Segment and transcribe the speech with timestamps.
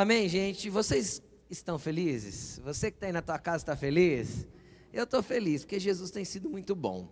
[0.00, 0.70] Amém, gente?
[0.70, 2.60] Vocês estão felizes?
[2.62, 4.46] Você que está aí na tua casa está feliz?
[4.92, 7.08] Eu estou feliz, porque Jesus tem sido muito bom.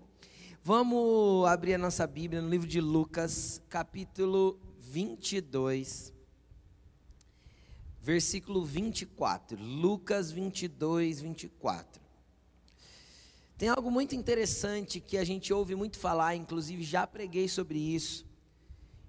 [0.62, 6.12] Vamos abrir a nossa Bíblia no livro de Lucas, capítulo 22,
[8.00, 9.60] versículo 24.
[9.60, 12.00] Lucas 22, 24.
[13.58, 18.24] Tem algo muito interessante que a gente ouve muito falar, inclusive já preguei sobre isso.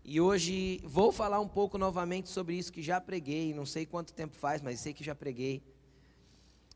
[0.09, 4.13] E hoje vou falar um pouco novamente sobre isso que já preguei, não sei quanto
[4.13, 5.61] tempo faz, mas sei que já preguei.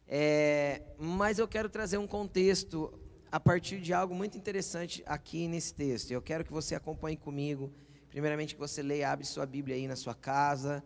[0.06, 2.94] É, mas eu quero trazer um contexto
[3.32, 6.12] a partir de algo muito interessante aqui nesse texto.
[6.12, 7.72] Eu quero que você acompanhe comigo.
[8.10, 10.84] Primeiramente que você leia, abre sua Bíblia aí na sua casa,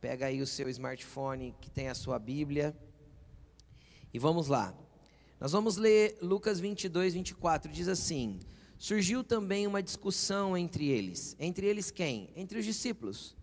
[0.00, 2.76] pega aí o seu smartphone que tem a sua Bíblia.
[4.14, 4.72] E vamos lá.
[5.40, 7.72] Nós vamos ler Lucas 22, 24.
[7.72, 8.38] Diz assim:
[8.78, 11.34] Surgiu também uma discussão entre eles.
[11.38, 12.30] Entre eles quem?
[12.36, 13.36] Entre os discípulos.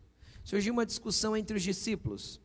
[0.43, 2.39] Surgiu uma discussão entre os discípulos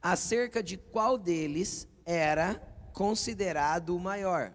[0.00, 2.56] acerca de qual deles era
[2.92, 4.54] considerado o maior.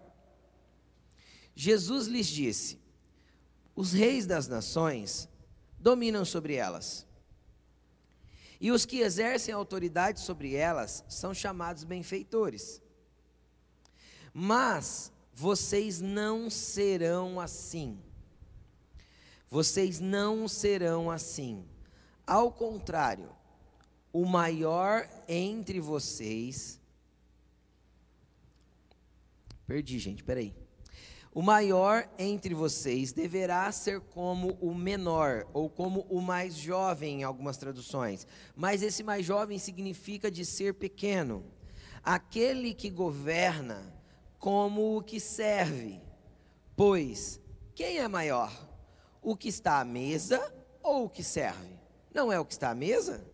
[1.54, 2.80] Jesus lhes disse:
[3.74, 5.28] Os reis das nações
[5.78, 7.06] dominam sobre elas.
[8.60, 12.80] E os que exercem autoridade sobre elas são chamados benfeitores.
[14.32, 17.98] Mas vocês não serão assim.
[19.48, 21.64] Vocês não serão assim.
[22.26, 23.28] Ao contrário,
[24.12, 26.80] o maior entre vocês.
[29.66, 30.54] Perdi, gente, peraí.
[31.34, 37.24] O maior entre vocês deverá ser como o menor, ou como o mais jovem, em
[37.24, 38.26] algumas traduções.
[38.54, 41.42] Mas esse mais jovem significa de ser pequeno.
[42.02, 43.94] Aquele que governa
[44.42, 46.00] como o que serve.
[46.74, 47.40] Pois
[47.76, 48.52] quem é maior?
[49.22, 51.78] O que está à mesa ou o que serve?
[52.12, 53.24] Não é o que está à mesa?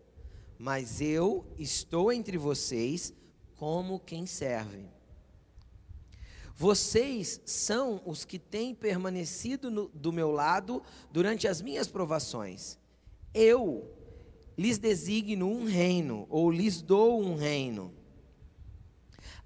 [0.55, 3.11] Mas eu estou entre vocês
[3.55, 4.85] como quem serve.
[6.55, 10.79] Vocês são os que têm permanecido no, do meu lado
[11.11, 12.77] durante as minhas provações.
[13.33, 13.91] Eu
[14.55, 17.98] lhes designo um reino, ou lhes dou um reino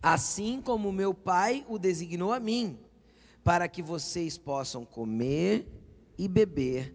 [0.03, 2.78] assim como meu Pai o designou a mim,
[3.41, 5.66] para que vocês possam comer
[6.18, 6.94] e beber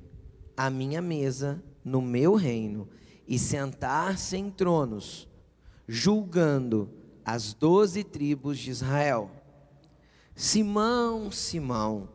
[0.55, 2.87] à minha mesa no meu reino
[3.27, 5.27] e sentar-se em tronos,
[5.87, 6.91] julgando
[7.25, 9.31] as doze tribos de Israel.
[10.35, 12.11] Simão, Simão,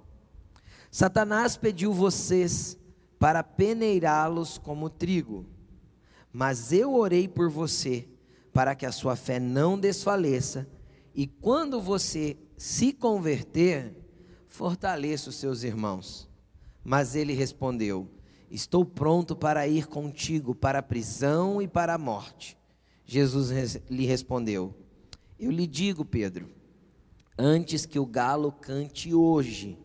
[0.91, 2.77] Satanás pediu vocês
[3.17, 5.45] para peneirá-los como trigo,
[6.31, 8.07] mas eu orei por você,
[8.51, 10.67] para que a sua fé não desfaleça
[11.13, 13.95] e quando você se converter,
[14.47, 16.29] fortaleça os seus irmãos.
[16.83, 18.09] Mas ele respondeu:
[18.49, 22.57] Estou pronto para ir contigo para a prisão e para a morte.
[23.05, 24.73] Jesus lhe respondeu:
[25.39, 26.49] Eu lhe digo, Pedro,
[27.37, 29.77] antes que o galo cante hoje,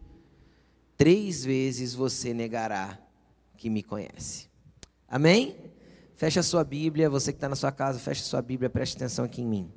[0.97, 2.99] três vezes você negará
[3.57, 4.49] que me conhece.
[5.07, 5.57] Amém?
[6.15, 8.97] Fecha a sua Bíblia, você que está na sua casa, fecha a sua Bíblia, preste
[8.97, 9.73] atenção aqui em mim.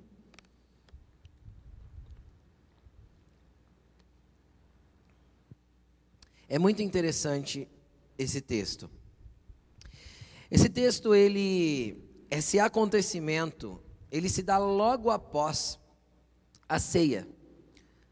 [6.54, 7.66] É muito interessante
[8.18, 8.90] esse texto.
[10.52, 11.98] Esse texto, ele,
[12.30, 13.82] esse acontecimento,
[14.12, 15.80] ele se dá logo após
[16.68, 17.26] a ceia.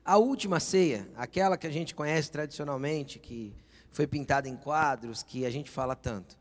[0.06, 3.54] A última ceia, aquela que a gente conhece tradicionalmente, que
[3.92, 6.40] foi pintada em quadros, que a gente fala tanto.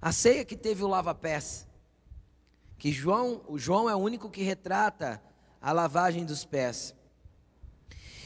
[0.00, 1.68] A ceia que teve o lava-pés,
[2.78, 5.22] que João, o João é o único que retrata
[5.60, 6.94] a lavagem dos pés.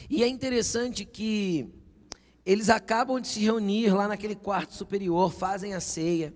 [0.09, 1.78] E é interessante que
[2.45, 6.33] eles acabam de se reunir lá naquele quarto superior, fazem a ceia.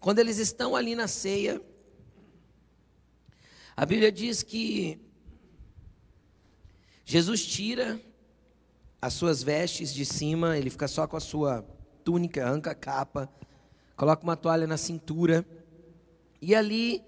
[0.00, 1.60] Quando eles estão ali na ceia,
[3.76, 5.00] a Bíblia diz que
[7.04, 8.00] Jesus tira
[9.00, 11.62] as suas vestes de cima, ele fica só com a sua
[12.04, 13.30] túnica, arranca a capa,
[13.96, 15.46] coloca uma toalha na cintura,
[16.40, 17.02] e ali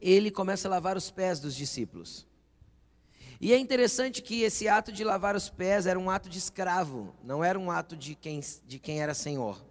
[0.00, 2.26] ele começa a lavar os pés dos discípulos.
[3.40, 7.14] E é interessante que esse ato de lavar os pés era um ato de escravo,
[7.22, 9.64] não era um ato de quem, de quem era senhor.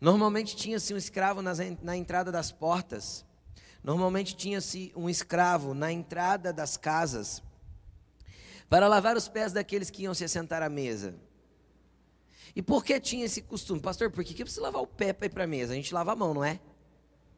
[0.00, 3.24] Normalmente tinha-se um escravo nas, na entrada das portas,
[3.84, 7.42] normalmente tinha-se um escravo na entrada das casas,
[8.68, 11.14] para lavar os pés daqueles que iam se sentar à mesa.
[12.54, 13.80] E por que tinha esse costume?
[13.80, 15.72] Pastor, por que, que precisa lavar o pé para ir para a mesa?
[15.72, 16.60] A gente lava a mão, não é?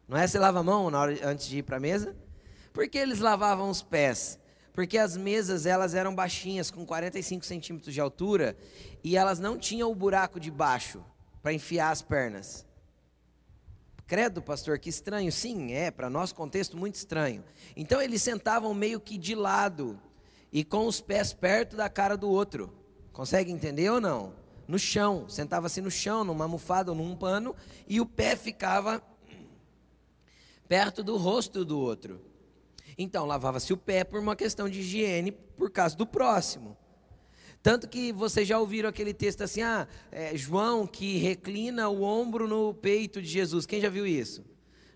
[0.08, 2.16] Não é você lava a mão na hora, antes de ir para a mesa?
[2.72, 4.38] Por que eles lavavam os pés?
[4.72, 8.56] Porque as mesas elas eram baixinhas, com 45 centímetros de altura,
[9.04, 11.04] e elas não tinham o buraco de baixo
[11.42, 12.66] para enfiar as pernas.
[14.06, 15.32] Credo, pastor, que estranho.
[15.32, 17.42] Sim, é, para nosso contexto, muito estranho.
[17.76, 19.98] Então eles sentavam meio que de lado
[20.52, 22.72] e com os pés perto da cara do outro.
[23.12, 24.34] Consegue entender ou não?
[24.68, 27.54] No chão, sentava-se no chão, numa almofada ou num pano,
[27.88, 29.02] e o pé ficava
[30.68, 32.20] perto do rosto do outro.
[32.96, 36.76] Então, lavava-se o pé por uma questão de higiene, por causa do próximo.
[37.62, 42.48] Tanto que vocês já ouviram aquele texto assim, ah, é, João que reclina o ombro
[42.48, 43.66] no peito de Jesus.
[43.66, 44.44] Quem já viu isso?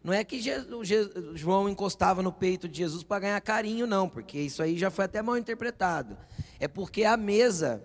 [0.02, 0.88] Não é que Jesus,
[1.34, 5.04] João encostava no peito de Jesus para ganhar carinho, não, porque isso aí já foi
[5.04, 6.16] até mal interpretado.
[6.58, 7.84] É porque a mesa,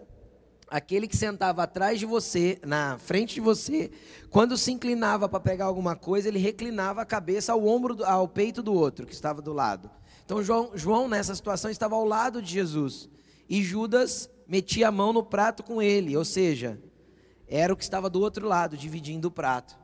[0.67, 3.91] aquele que sentava atrás de você, na frente de você,
[4.29, 8.63] quando se inclinava para pegar alguma coisa, ele reclinava a cabeça ao ombro, ao peito
[8.63, 9.89] do outro que estava do lado.
[10.31, 13.09] Então João, João nessa situação estava ao lado de Jesus
[13.49, 16.81] e Judas metia a mão no prato com ele, ou seja,
[17.45, 19.77] era o que estava do outro lado, dividindo o prato.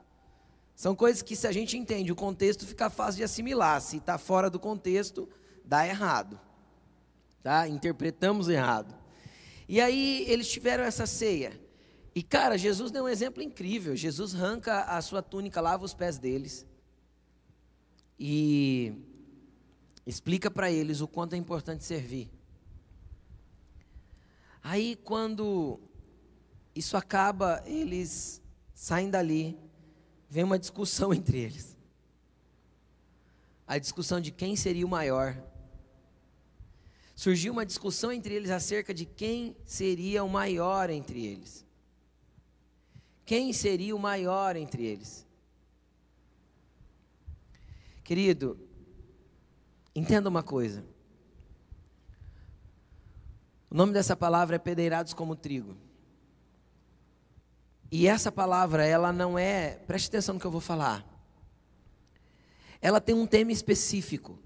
[0.74, 3.82] São coisas que, se a gente entende o contexto, fica fácil de assimilar.
[3.82, 5.28] Se está fora do contexto,
[5.66, 6.40] dá errado.
[7.44, 7.68] Tá?
[7.68, 8.96] Interpretamos errado.
[9.68, 11.60] E aí eles tiveram essa ceia.
[12.16, 13.98] E cara, Jesus deu um exemplo incrível.
[13.98, 16.66] Jesus arranca a sua túnica, lava os pés deles.
[18.18, 19.07] E
[20.08, 22.32] explica para eles o quanto é importante servir.
[24.64, 25.82] Aí quando
[26.74, 28.42] isso acaba, eles
[28.74, 29.60] saem dali,
[30.30, 31.78] vem uma discussão entre eles.
[33.68, 35.44] A discussão de quem seria o maior.
[37.14, 41.66] Surgiu uma discussão entre eles acerca de quem seria o maior entre eles.
[43.26, 45.28] Quem seria o maior entre eles?
[48.06, 48.67] Querido,
[49.98, 50.86] entenda uma coisa.
[53.70, 55.76] O nome dessa palavra é pedeirados como trigo.
[57.92, 61.06] E essa palavra, ela não é, preste atenção no que eu vou falar.
[62.80, 64.38] Ela tem um tema específico.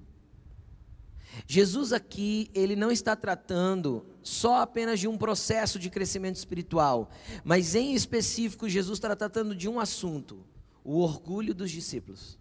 [1.45, 7.09] Jesus aqui, ele não está tratando só apenas de um processo de crescimento espiritual,
[7.43, 10.45] mas em específico, Jesus está tratando de um assunto:
[10.83, 12.40] o orgulho dos discípulos.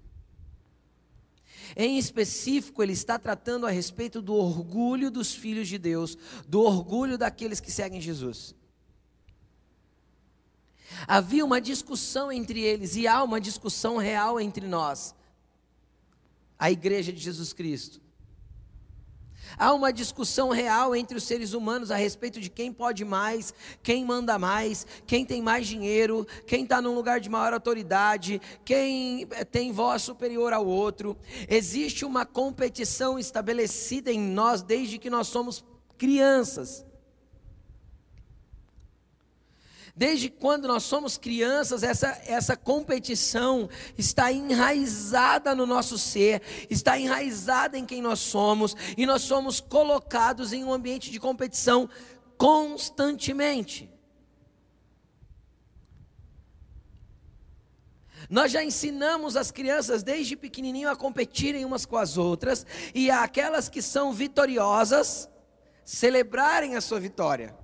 [1.76, 6.16] Em específico, ele está tratando a respeito do orgulho dos filhos de Deus,
[6.48, 8.54] do orgulho daqueles que seguem Jesus.
[11.06, 15.14] Havia uma discussão entre eles e há uma discussão real entre nós,
[16.58, 18.00] a igreja de Jesus Cristo.
[19.58, 24.04] Há uma discussão real entre os seres humanos a respeito de quem pode mais, quem
[24.04, 29.44] manda mais, quem tem mais dinheiro, quem está num lugar de maior autoridade, quem eh,
[29.44, 31.16] tem voz superior ao outro.
[31.48, 35.64] Existe uma competição estabelecida em nós desde que nós somos
[35.96, 36.89] crianças.
[40.00, 43.68] Desde quando nós somos crianças, essa, essa competição
[43.98, 50.54] está enraizada no nosso ser, está enraizada em quem nós somos, e nós somos colocados
[50.54, 51.86] em um ambiente de competição
[52.38, 53.92] constantemente.
[58.30, 62.64] Nós já ensinamos as crianças desde pequenininho a competirem umas com as outras,
[62.94, 65.28] e aquelas que são vitoriosas,
[65.84, 67.59] celebrarem a sua vitória.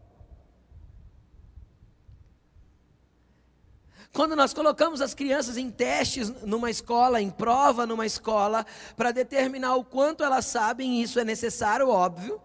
[4.16, 8.64] Quando nós colocamos as crianças em testes numa escola, em prova numa escola,
[8.96, 12.40] para determinar o quanto elas sabem, isso é necessário, óbvio.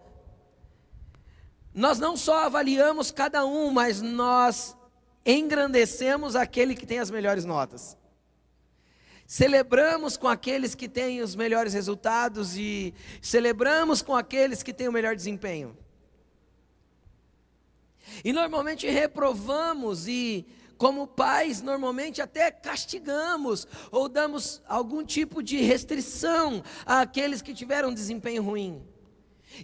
[1.74, 4.76] Nós não só avaliamos cada um, mas nós
[5.24, 7.96] engrandecemos aquele que tem as melhores notas.
[9.26, 14.92] Celebramos com aqueles que têm os melhores resultados e celebramos com aqueles que têm o
[14.92, 15.74] melhor desempenho.
[18.22, 20.46] E normalmente reprovamos e
[20.82, 28.42] como pais, normalmente até castigamos ou damos algum tipo de restrição àqueles que tiveram desempenho
[28.42, 28.82] ruim.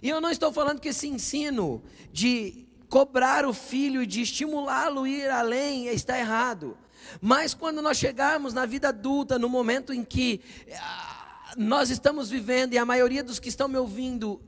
[0.01, 5.03] E eu não estou falando que esse ensino de cobrar o filho e de estimulá-lo
[5.03, 6.77] a ir além está errado.
[7.19, 10.39] Mas quando nós chegarmos na vida adulta, no momento em que
[10.73, 14.41] ah, nós estamos vivendo, e a maioria dos que estão me ouvindo,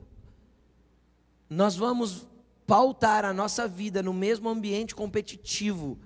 [1.50, 2.26] nós vamos
[2.66, 5.98] pautar a nossa vida no mesmo ambiente competitivo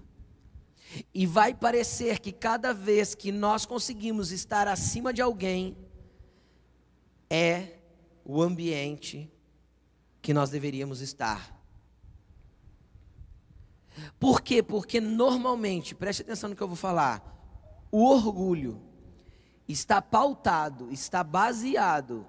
[1.13, 5.77] e vai parecer que cada vez que nós conseguimos estar acima de alguém,
[7.29, 7.79] é
[8.25, 9.31] o ambiente
[10.23, 11.57] que nós deveríamos estar.
[14.19, 14.63] Por quê?
[14.63, 17.23] Porque normalmente, preste atenção no que eu vou falar,
[17.91, 18.81] o orgulho
[19.69, 22.27] está pautado, está baseado,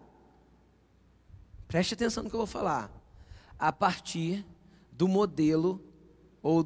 [1.68, 2.92] preste atenção no que eu vou falar,
[3.60, 4.46] a partir
[4.92, 5.84] do modelo
[6.42, 6.64] ou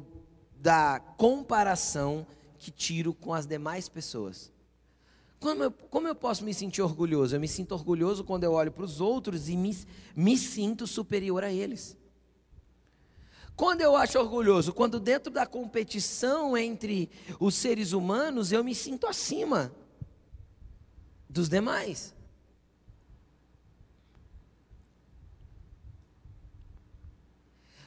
[0.62, 2.24] da comparação
[2.56, 4.52] que tiro com as demais pessoas.
[5.40, 7.34] Como eu, como eu posso me sentir orgulhoso?
[7.34, 9.76] Eu me sinto orgulhoso quando eu olho para os outros e me,
[10.14, 11.96] me sinto superior a eles.
[13.56, 14.72] Quando eu acho orgulhoso?
[14.72, 19.74] Quando dentro da competição entre os seres humanos eu me sinto acima
[21.28, 22.14] dos demais.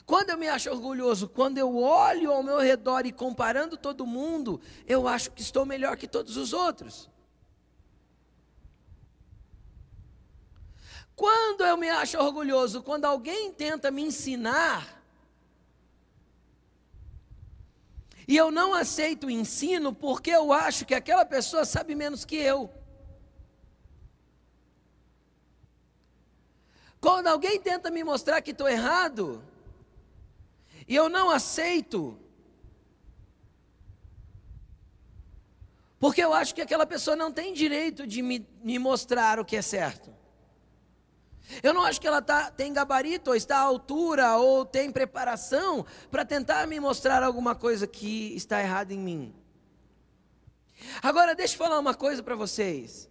[0.05, 4.61] Quando eu me acho orgulhoso, quando eu olho ao meu redor e comparando todo mundo,
[4.85, 7.09] eu acho que estou melhor que todos os outros.
[11.15, 15.01] Quando eu me acho orgulhoso, quando alguém tenta me ensinar,
[18.27, 22.35] e eu não aceito o ensino porque eu acho que aquela pessoa sabe menos que
[22.35, 22.69] eu.
[26.99, 29.43] Quando alguém tenta me mostrar que estou errado,
[30.87, 32.19] e eu não aceito,
[35.99, 39.55] porque eu acho que aquela pessoa não tem direito de me, me mostrar o que
[39.55, 40.13] é certo.
[41.61, 45.85] Eu não acho que ela tá, tem gabarito, ou está à altura, ou tem preparação
[46.09, 49.33] para tentar me mostrar alguma coisa que está errada em mim.
[51.01, 53.09] Agora, deixa eu falar uma coisa para vocês.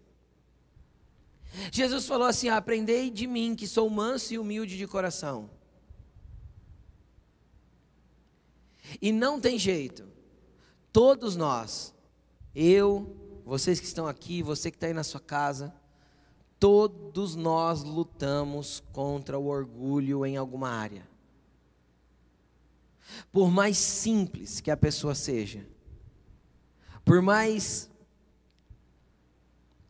[1.71, 5.49] Jesus falou assim: Aprendei de mim, que sou manso e humilde de coração.
[9.00, 10.06] E não tem jeito.
[10.92, 11.94] Todos nós,
[12.54, 15.74] eu, vocês que estão aqui, você que está aí na sua casa,
[16.58, 21.06] todos nós lutamos contra o orgulho em alguma área.
[23.30, 25.66] Por mais simples que a pessoa seja,
[27.04, 27.90] por mais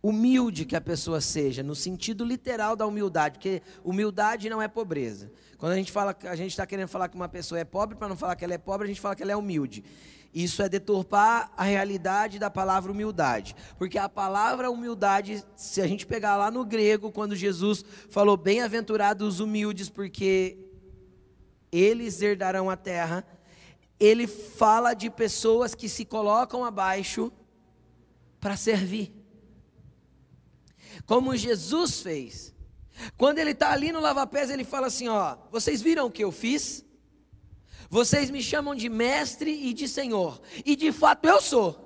[0.05, 5.33] humilde que a pessoa seja, no sentido literal da humildade, porque humildade não é pobreza.
[5.57, 8.07] Quando a gente fala, a gente está querendo falar que uma pessoa é pobre, para
[8.07, 9.83] não falar que ela é pobre, a gente fala que ela é humilde.
[10.35, 13.57] Isso é deturpar a realidade da palavra humildade.
[13.79, 19.27] Porque a palavra humildade, se a gente pegar lá no grego, quando Jesus falou bem-aventurados
[19.27, 20.59] os humildes, porque
[21.73, 23.27] eles herdarão a terra,
[23.99, 27.33] ele fala de pessoas que se colocam abaixo
[28.39, 29.14] para servir
[31.07, 32.55] como Jesus fez.
[33.17, 36.33] Quando ele está ali no lava-pés, ele fala assim: Ó, vocês viram o que eu
[36.33, 36.85] fiz?
[37.91, 41.85] Vocês me chamam de mestre e de senhor, e de fato eu sou.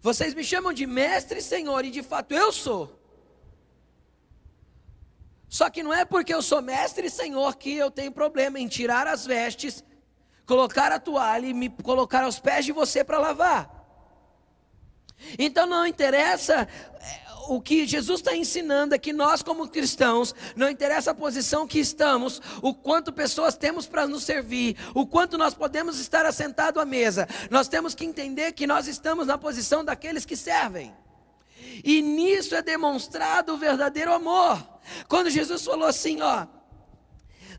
[0.00, 2.96] Vocês me chamam de mestre e senhor, e de fato eu sou.
[5.48, 8.68] Só que não é porque eu sou mestre e senhor que eu tenho problema em
[8.68, 9.82] tirar as vestes,
[10.44, 13.75] colocar a toalha e me colocar aos pés de você para lavar.
[15.38, 16.68] Então não interessa
[17.00, 21.66] é, o que Jesus está ensinando é que nós, como cristãos, não interessa a posição
[21.66, 26.80] que estamos, o quanto pessoas temos para nos servir, o quanto nós podemos estar assentado
[26.80, 30.94] à mesa, nós temos que entender que nós estamos na posição daqueles que servem.
[31.84, 34.64] E nisso é demonstrado o verdadeiro amor.
[35.08, 36.46] Quando Jesus falou assim, ó,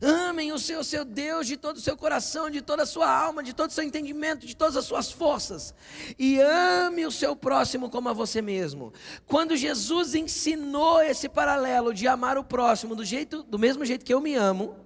[0.00, 3.42] Amem o seu, seu Deus de todo o seu coração, de toda a sua alma,
[3.42, 5.74] de todo o seu entendimento, de todas as suas forças.
[6.18, 8.92] E ame o seu próximo como a você mesmo.
[9.26, 14.14] Quando Jesus ensinou esse paralelo de amar o próximo do, jeito, do mesmo jeito que
[14.14, 14.76] eu me amo,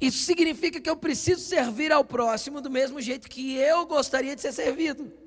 [0.00, 4.40] isso significa que eu preciso servir ao próximo do mesmo jeito que eu gostaria de
[4.40, 5.21] ser servido.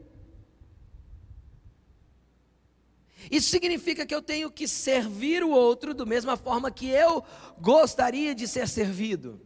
[3.32, 7.24] Isso significa que eu tenho que servir o outro da mesma forma que eu
[7.60, 9.41] gostaria de ser servido.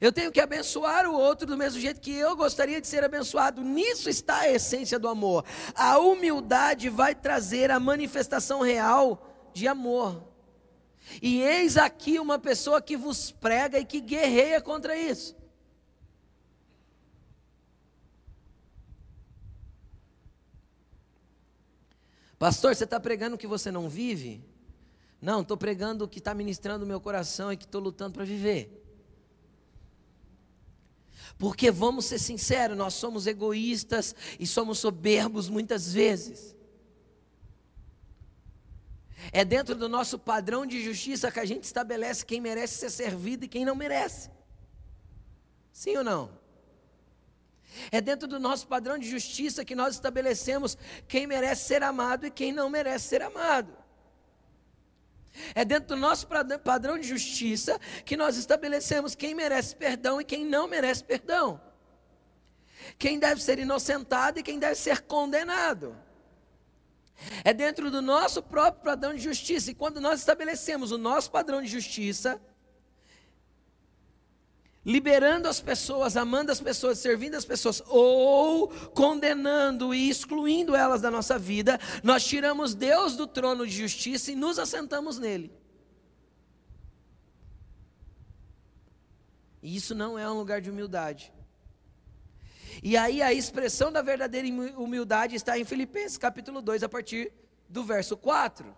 [0.00, 3.62] Eu tenho que abençoar o outro do mesmo jeito que eu gostaria de ser abençoado.
[3.62, 5.44] Nisso está a essência do amor.
[5.74, 10.34] A humildade vai trazer a manifestação real de amor.
[11.22, 15.36] E eis aqui uma pessoa que vos prega e que guerreia contra isso.
[22.44, 24.44] Pastor, você está pregando o que você não vive?
[25.18, 28.24] Não, estou pregando o que está ministrando o meu coração e que estou lutando para
[28.26, 28.84] viver.
[31.38, 36.54] Porque vamos ser sinceros, nós somos egoístas e somos soberbos muitas vezes.
[39.32, 43.46] É dentro do nosso padrão de justiça que a gente estabelece quem merece ser servido
[43.46, 44.30] e quem não merece.
[45.72, 46.43] Sim ou não?
[47.90, 50.76] É dentro do nosso padrão de justiça que nós estabelecemos
[51.08, 53.76] quem merece ser amado e quem não merece ser amado.
[55.54, 56.28] É dentro do nosso
[56.62, 61.60] padrão de justiça que nós estabelecemos quem merece perdão e quem não merece perdão.
[62.98, 65.96] Quem deve ser inocentado e quem deve ser condenado.
[67.42, 69.70] É dentro do nosso próprio padrão de justiça.
[69.70, 72.40] E quando nós estabelecemos o nosso padrão de justiça,
[74.84, 81.10] liberando as pessoas, amando as pessoas, servindo as pessoas, ou condenando e excluindo elas da
[81.10, 85.50] nossa vida, nós tiramos Deus do trono de justiça e nos assentamos nele.
[89.62, 91.32] E isso não é um lugar de humildade.
[92.82, 97.32] E aí a expressão da verdadeira humildade está em Filipenses capítulo 2, a partir
[97.66, 98.76] do verso 4.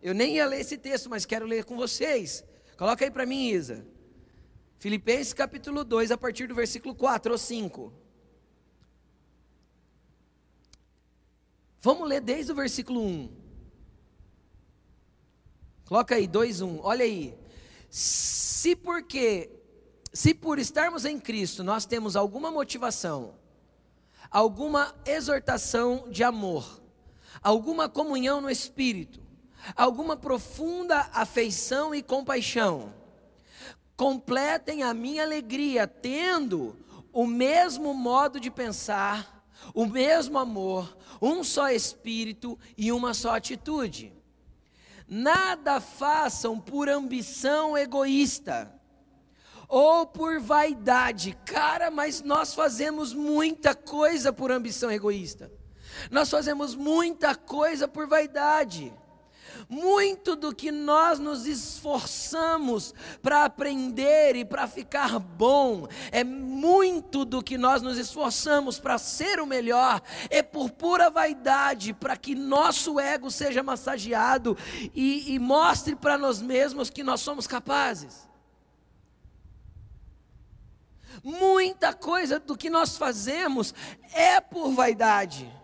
[0.00, 2.44] Eu nem ia ler esse texto, mas quero ler com vocês.
[2.76, 3.84] Coloca aí para mim, Isa.
[4.80, 7.92] Filipenses capítulo 2, a partir do versículo 4 ou 5.
[11.82, 13.30] Vamos ler desde o versículo 1.
[15.84, 16.80] Coloca aí, 2, 1.
[16.82, 17.38] Olha aí.
[17.90, 19.50] Se porque,
[20.14, 23.34] se por estarmos em Cristo nós temos alguma motivação,
[24.30, 26.82] alguma exortação de amor,
[27.42, 29.20] alguma comunhão no Espírito,
[29.76, 32.98] alguma profunda afeição e compaixão,
[34.00, 36.74] completem a minha alegria tendo
[37.12, 44.10] o mesmo modo de pensar, o mesmo amor, um só espírito e uma só atitude.
[45.06, 48.74] Nada façam por ambição egoísta
[49.68, 51.36] ou por vaidade.
[51.44, 55.52] Cara, mas nós fazemos muita coisa por ambição egoísta.
[56.10, 58.94] Nós fazemos muita coisa por vaidade.
[59.68, 67.42] Muito do que nós nos esforçamos para aprender e para ficar bom, é muito do
[67.42, 72.98] que nós nos esforçamos para ser o melhor, é por pura vaidade, para que nosso
[72.98, 74.56] ego seja massageado
[74.94, 78.28] e, e mostre para nós mesmos que nós somos capazes.
[81.22, 83.74] Muita coisa do que nós fazemos
[84.12, 85.59] é por vaidade.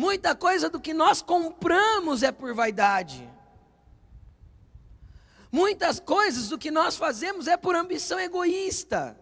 [0.00, 3.30] Muita coisa do que nós compramos é por vaidade.
[5.52, 9.14] Muitas coisas do que nós fazemos é por ambição egoísta.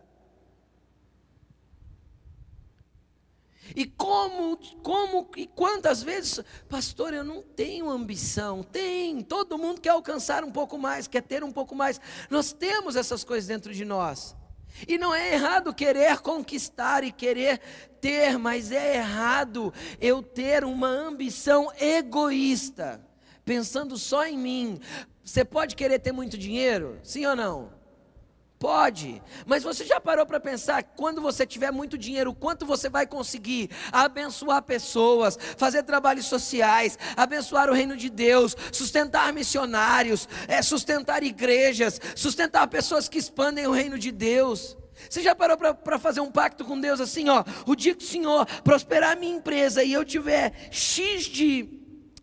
[3.75, 8.63] E como, como e quantas vezes, pastor, eu não tenho ambição.
[8.63, 12.01] Tem, todo mundo quer alcançar um pouco mais, quer ter um pouco mais.
[12.31, 14.37] Nós temos essas coisas dentro de nós.
[14.87, 17.61] E não é errado querer conquistar e querer
[18.01, 23.01] ter, mas é errado eu ter uma ambição egoísta,
[23.45, 24.81] pensando só em mim.
[25.25, 26.99] Você pode querer ter muito dinheiro?
[27.03, 27.78] Sim ou não?
[28.59, 33.07] Pode, mas você já parou para pensar quando você tiver muito dinheiro, quanto você vai
[33.07, 41.23] conseguir abençoar pessoas, fazer trabalhos sociais, abençoar o reino de Deus, sustentar missionários, é, sustentar
[41.23, 44.77] igrejas, sustentar pessoas que expandem o reino de Deus.
[45.09, 47.45] Você já parou para fazer um pacto com Deus assim, ó?
[47.65, 51.78] O dia que o Senhor prosperar a minha empresa e eu tiver X de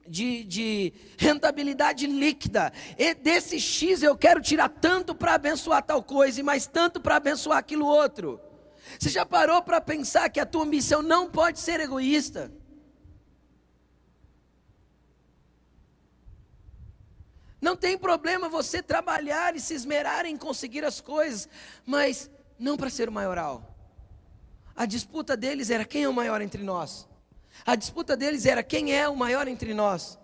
[0.08, 2.72] de, de, rentabilidade líquida.
[2.98, 7.16] E desse X eu quero tirar tanto para abençoar tal coisa e mais tanto para
[7.16, 8.40] abençoar aquilo outro.
[9.00, 12.52] Você já parou para pensar que a tua ambição não pode ser egoísta?
[17.60, 21.50] Não tem problema você trabalhar e se esmerar em conseguir as coisas,
[21.84, 23.76] mas não para ser o maioral.
[24.76, 27.08] A disputa deles era quem é o maior entre nós.
[27.64, 30.18] A disputa deles era quem é o maior entre nós.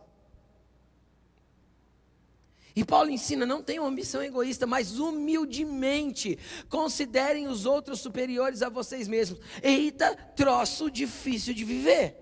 [2.75, 6.39] E Paulo ensina: não tenham ambição egoísta, mas humildemente
[6.69, 9.39] considerem os outros superiores a vocês mesmos.
[9.61, 12.17] Eita, troço difícil de viver.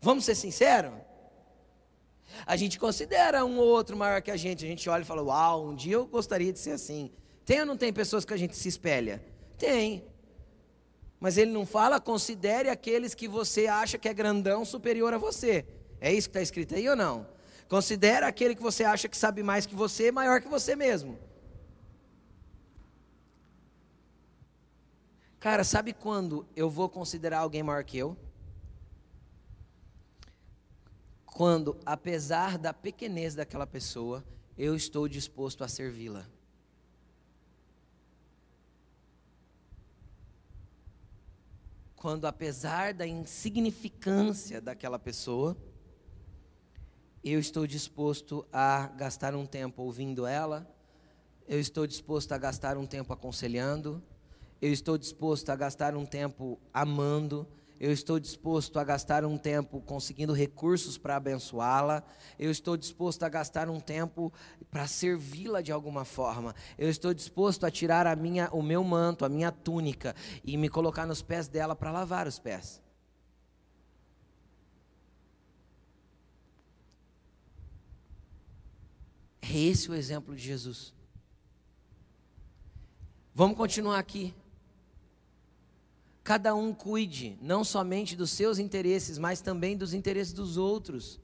[0.00, 0.92] Vamos ser sinceros?
[2.44, 5.22] A gente considera um ou outro maior que a gente, a gente olha e fala:
[5.22, 7.10] Uau, um dia eu gostaria de ser assim.
[7.44, 9.24] Tem ou não tem pessoas que a gente se espelha?
[9.56, 10.04] Tem.
[11.18, 15.66] Mas ele não fala, considere aqueles que você acha que é grandão superior a você.
[16.00, 17.26] É isso que está escrito aí ou não?
[17.68, 21.18] Considere aquele que você acha que sabe mais que você, maior que você mesmo.
[25.40, 28.16] Cara, sabe quando eu vou considerar alguém maior que eu?
[31.24, 34.24] Quando, apesar da pequenez daquela pessoa,
[34.56, 36.26] eu estou disposto a servi-la.
[41.96, 45.56] Quando, apesar da insignificância daquela pessoa,
[47.24, 50.70] eu estou disposto a gastar um tempo ouvindo ela,
[51.48, 54.02] eu estou disposto a gastar um tempo aconselhando,
[54.60, 59.80] eu estou disposto a gastar um tempo amando, eu estou disposto a gastar um tempo
[59.80, 62.02] conseguindo recursos para abençoá-la,
[62.38, 64.32] eu estou disposto a gastar um tempo
[64.70, 69.24] para servi-la de alguma forma, eu estou disposto a tirar a minha, o meu manto,
[69.24, 72.82] a minha túnica e me colocar nos pés dela para lavar os pés.
[79.42, 80.92] É esse o exemplo de Jesus.
[83.34, 84.34] Vamos continuar aqui.
[86.26, 91.20] Cada um cuide não somente dos seus interesses, mas também dos interesses dos outros.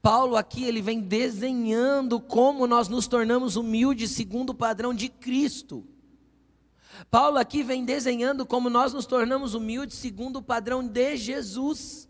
[0.00, 5.84] Paulo aqui ele vem desenhando como nós nos tornamos humildes segundo o padrão de Cristo.
[7.10, 12.08] Paulo aqui vem desenhando como nós nos tornamos humildes segundo o padrão de Jesus.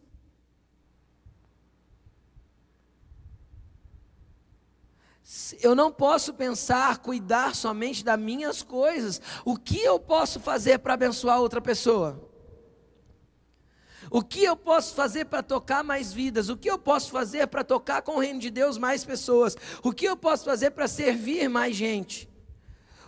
[5.63, 9.21] Eu não posso pensar, cuidar somente das minhas coisas.
[9.45, 12.29] O que eu posso fazer para abençoar outra pessoa?
[14.11, 16.51] O que eu posso fazer para tocar mais vidas?
[16.51, 19.57] O que eu posso fazer para tocar com o reino de Deus mais pessoas?
[19.83, 22.29] O que eu posso fazer para servir mais gente?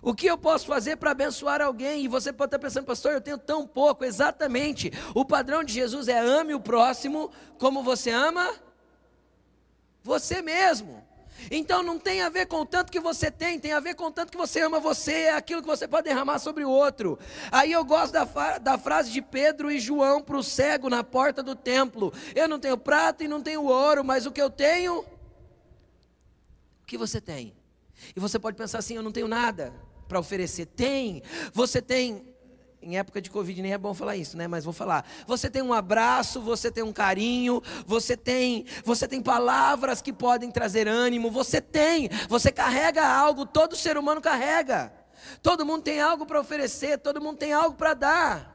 [0.01, 2.05] O que eu posso fazer para abençoar alguém?
[2.05, 4.03] E você pode estar pensando, pastor, eu tenho tão pouco.
[4.03, 4.91] Exatamente.
[5.15, 8.51] O padrão de Jesus é ame o próximo como você ama
[10.03, 11.03] você mesmo.
[11.51, 14.07] Então não tem a ver com o tanto que você tem, tem a ver com
[14.07, 17.19] o tanto que você ama você, é aquilo que você pode derramar sobre o outro.
[17.51, 21.43] Aí eu gosto da, da frase de Pedro e João para o cego na porta
[21.43, 25.01] do templo: Eu não tenho prata e não tenho ouro, mas o que eu tenho,
[25.01, 27.55] o que você tem?
[28.15, 29.73] E você pode pensar assim: Eu não tenho nada
[30.09, 30.67] para oferecer.
[30.67, 32.34] Tem, você tem
[32.85, 34.47] em época de Covid nem é bom falar isso, né?
[34.47, 35.07] Mas vou falar.
[35.27, 40.51] Você tem um abraço, você tem um carinho, você tem, você tem palavras que podem
[40.51, 44.93] trazer ânimo, você tem, você carrega algo, todo ser humano carrega.
[45.43, 48.55] Todo mundo tem algo para oferecer, todo mundo tem algo para dar.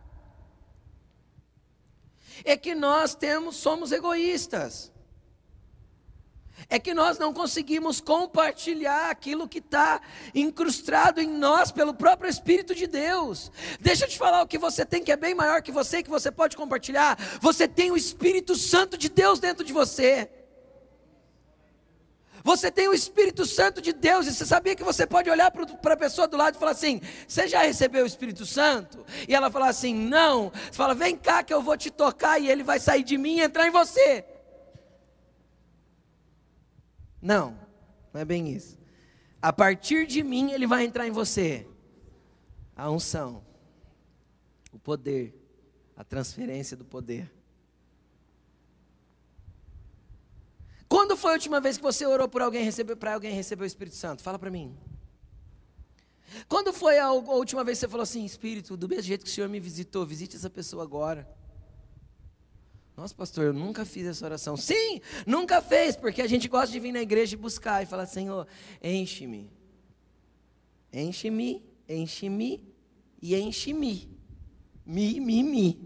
[2.45, 4.91] É que nós temos, somos egoístas
[6.69, 9.99] é que nós não conseguimos compartilhar aquilo que está
[10.35, 13.51] incrustado em nós pelo próprio Espírito de Deus.
[13.79, 16.09] Deixa eu te falar o que você tem que é bem maior que você, que
[16.09, 17.17] você pode compartilhar.
[17.41, 20.29] Você tem o Espírito Santo de Deus dentro de você.
[22.43, 25.93] Você tem o Espírito Santo de Deus, e você sabia que você pode olhar para
[25.93, 29.05] a pessoa do lado e falar assim: Você já recebeu o Espírito Santo?
[29.27, 30.49] E ela falar assim: Não.
[30.49, 33.37] Você fala: Vem cá que eu vou te tocar, e ele vai sair de mim
[33.37, 34.25] e entrar em você.
[37.21, 37.57] Não,
[38.13, 38.77] não é bem isso.
[39.41, 41.67] A partir de mim, ele vai entrar em você.
[42.75, 43.43] A unção,
[44.71, 45.35] o poder,
[45.95, 47.31] a transferência do poder.
[50.87, 53.67] Quando foi a última vez que você orou por alguém receber para alguém receber o
[53.67, 54.23] Espírito Santo?
[54.23, 54.75] Fala para mim.
[56.47, 59.33] Quando foi a última vez que você falou assim, Espírito, do mesmo jeito que o
[59.33, 61.27] Senhor me visitou, visite essa pessoa agora.
[62.99, 64.57] Nossa, pastor, eu nunca fiz essa oração.
[64.57, 68.05] Sim, nunca fez, porque a gente gosta de vir na igreja e buscar e falar:
[68.05, 68.45] Senhor,
[68.83, 69.49] enche-me.
[70.91, 72.61] Enche-me, enche-me
[73.21, 74.19] e enche-me.
[74.85, 75.79] Mi, mi, mi.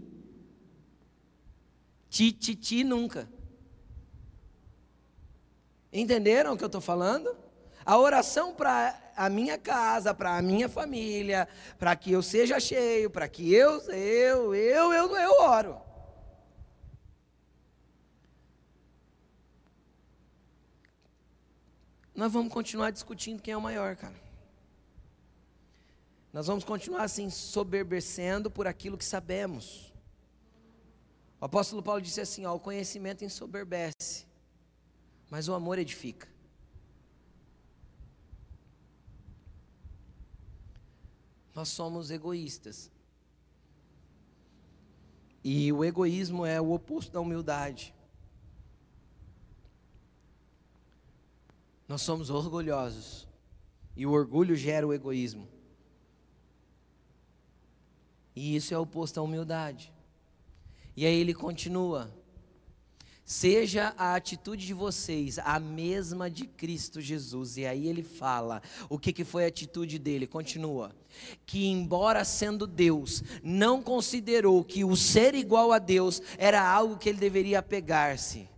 [2.10, 3.28] Ti, ti, ti, nunca.
[5.92, 7.36] Entenderam o que eu estou falando?
[7.86, 11.46] A oração para a minha casa, para a minha família,
[11.78, 15.83] para que eu seja cheio, para que eu, eu, eu, eu, eu oro.
[22.14, 24.14] Nós vamos continuar discutindo quem é o maior, cara.
[26.32, 29.92] Nós vamos continuar assim, soberbecendo por aquilo que sabemos.
[31.40, 34.26] O apóstolo Paulo disse assim: ó, o conhecimento ensoberbece,
[35.30, 36.28] mas o amor edifica.
[41.54, 42.90] Nós somos egoístas.
[45.42, 47.94] E o egoísmo é o oposto da humildade.
[51.86, 53.26] Nós somos orgulhosos.
[53.96, 55.46] E o orgulho gera o egoísmo.
[58.34, 59.92] E isso é oposto à humildade.
[60.96, 62.12] E aí ele continua:
[63.24, 67.56] Seja a atitude de vocês a mesma de Cristo Jesus.
[67.56, 70.26] E aí ele fala o que, que foi a atitude dele.
[70.26, 70.94] Continua.
[71.46, 77.08] Que, embora sendo Deus, não considerou que o ser igual a Deus era algo que
[77.08, 78.48] ele deveria apegar-se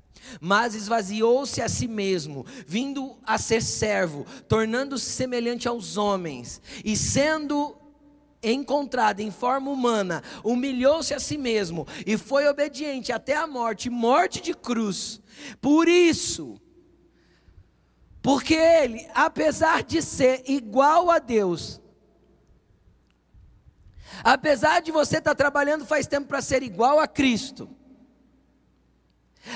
[0.41, 7.77] mas esvaziou-se a si mesmo, vindo a ser servo, tornando-se semelhante aos homens, e sendo
[8.43, 14.41] encontrado em forma humana, humilhou-se a si mesmo e foi obediente até a morte morte
[14.41, 15.21] de cruz.
[15.61, 16.61] Por isso,
[18.23, 21.81] porque ele, apesar de ser igual a Deus,
[24.23, 27.69] apesar de você estar trabalhando faz tempo para ser igual a Cristo,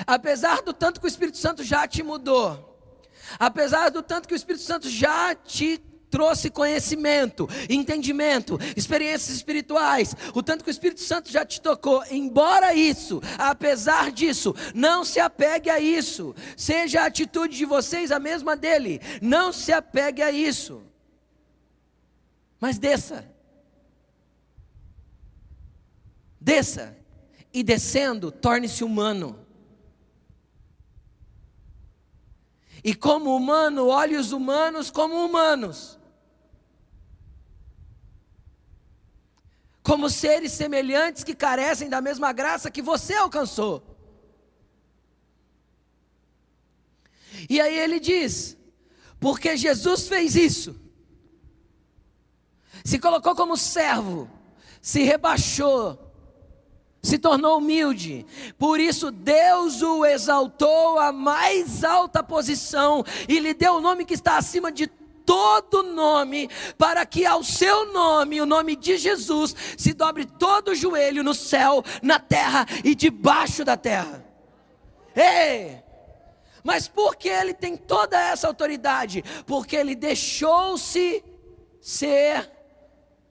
[0.07, 2.79] Apesar do tanto que o Espírito Santo já te mudou,
[3.38, 5.79] apesar do tanto que o Espírito Santo já te
[6.11, 12.74] trouxe conhecimento, entendimento, experiências espirituais, o tanto que o Espírito Santo já te tocou, embora
[12.74, 18.57] isso, apesar disso, não se apegue a isso, seja a atitude de vocês a mesma
[18.57, 20.83] dele, não se apegue a isso,
[22.59, 23.24] mas desça,
[26.40, 26.96] Desça,
[27.53, 29.38] e descendo, torne-se humano.
[32.83, 35.99] E como humano, olhe os humanos como humanos.
[39.83, 43.90] Como seres semelhantes que carecem da mesma graça que você alcançou.
[47.49, 48.57] E aí ele diz:
[49.19, 50.81] porque Jesus fez isso,
[52.85, 54.31] se colocou como servo,
[54.81, 56.10] se rebaixou,
[57.02, 58.26] se tornou humilde,
[58.58, 64.14] por isso Deus o exaltou à mais alta posição e lhe deu o nome que
[64.14, 64.86] está acima de
[65.24, 70.74] todo nome, para que ao seu nome, o nome de Jesus, se dobre todo o
[70.74, 74.24] joelho no céu, na terra e debaixo da terra.
[75.14, 75.82] Ei!
[76.64, 79.22] Mas por que ele tem toda essa autoridade?
[79.46, 81.24] Porque ele deixou-se
[81.80, 82.50] ser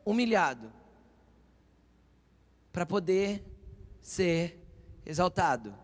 [0.05, 0.71] humilhado
[2.71, 3.43] para poder
[4.01, 4.59] ser
[5.05, 5.75] exaltado.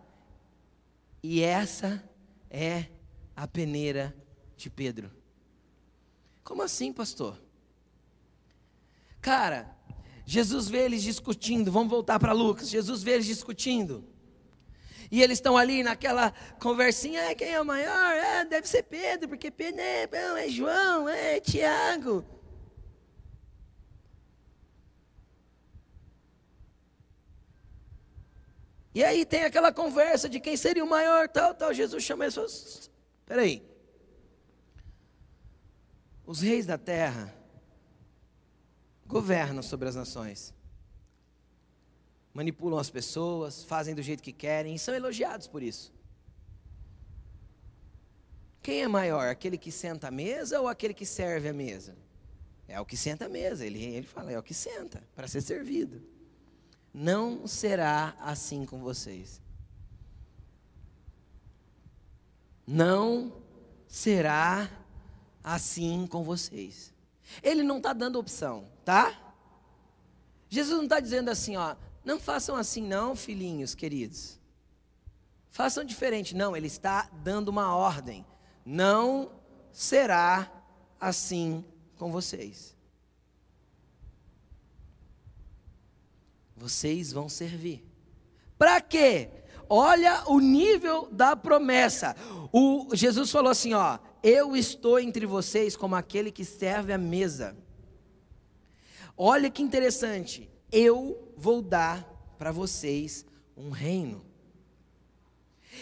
[1.21, 2.03] E essa
[2.49, 2.85] é
[3.35, 4.15] a peneira
[4.55, 5.11] de Pedro.
[6.43, 7.41] Como assim, pastor?
[9.21, 9.75] Cara,
[10.25, 12.69] Jesus vê eles discutindo, vamos voltar para Lucas.
[12.69, 14.03] Jesus vê eles discutindo.
[15.11, 18.13] E eles estão ali naquela conversinha, é, quem é o maior?
[18.15, 20.07] É, deve ser Pedro, porque Pedro é,
[20.45, 22.25] é João, é Tiago.
[28.95, 31.73] E aí tem aquela conversa de quem seria o maior, tal, tal.
[31.73, 33.61] Jesus chama eles e fala: Espera aí.
[36.25, 37.35] Os reis da terra
[39.05, 40.53] governam sobre as nações,
[42.33, 45.93] manipulam as pessoas, fazem do jeito que querem e são elogiados por isso.
[48.61, 51.95] Quem é maior, aquele que senta à mesa ou aquele que serve à mesa?
[52.65, 55.41] É o que senta à mesa, ele, ele fala, é o que senta, para ser
[55.41, 56.14] servido
[56.97, 59.41] não será assim com vocês.
[62.65, 63.33] Não
[63.85, 64.69] será
[65.43, 66.93] assim com vocês.
[67.43, 69.13] Ele não está dando opção, tá?
[70.47, 74.39] Jesus não está dizendo assim, ó, não façam assim, não, filhinhos queridos.
[75.49, 76.33] Façam diferente.
[76.33, 78.25] Não, ele está dando uma ordem.
[78.65, 79.31] Não
[79.69, 80.49] será
[80.97, 81.65] assim
[81.97, 82.74] com vocês.
[86.55, 87.83] Vocês vão servir.
[88.57, 89.29] Para quê?
[89.69, 92.15] Olha o nível da promessa.
[92.51, 97.55] O, Jesus falou assim: ó, eu estou entre vocês como aquele que serve a mesa.
[99.17, 100.49] Olha que interessante.
[100.71, 102.03] Eu vou dar
[102.37, 104.25] para vocês um reino.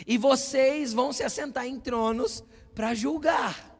[0.07, 3.72] E vocês vão se assentar em tronos para julgar.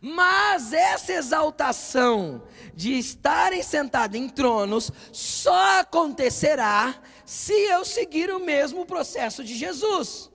[0.00, 2.42] Mas essa exaltação
[2.74, 10.30] de estarem sentados em tronos só acontecerá se eu seguir o mesmo processo de Jesus.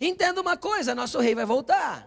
[0.00, 2.06] Entenda uma coisa: nosso rei vai voltar.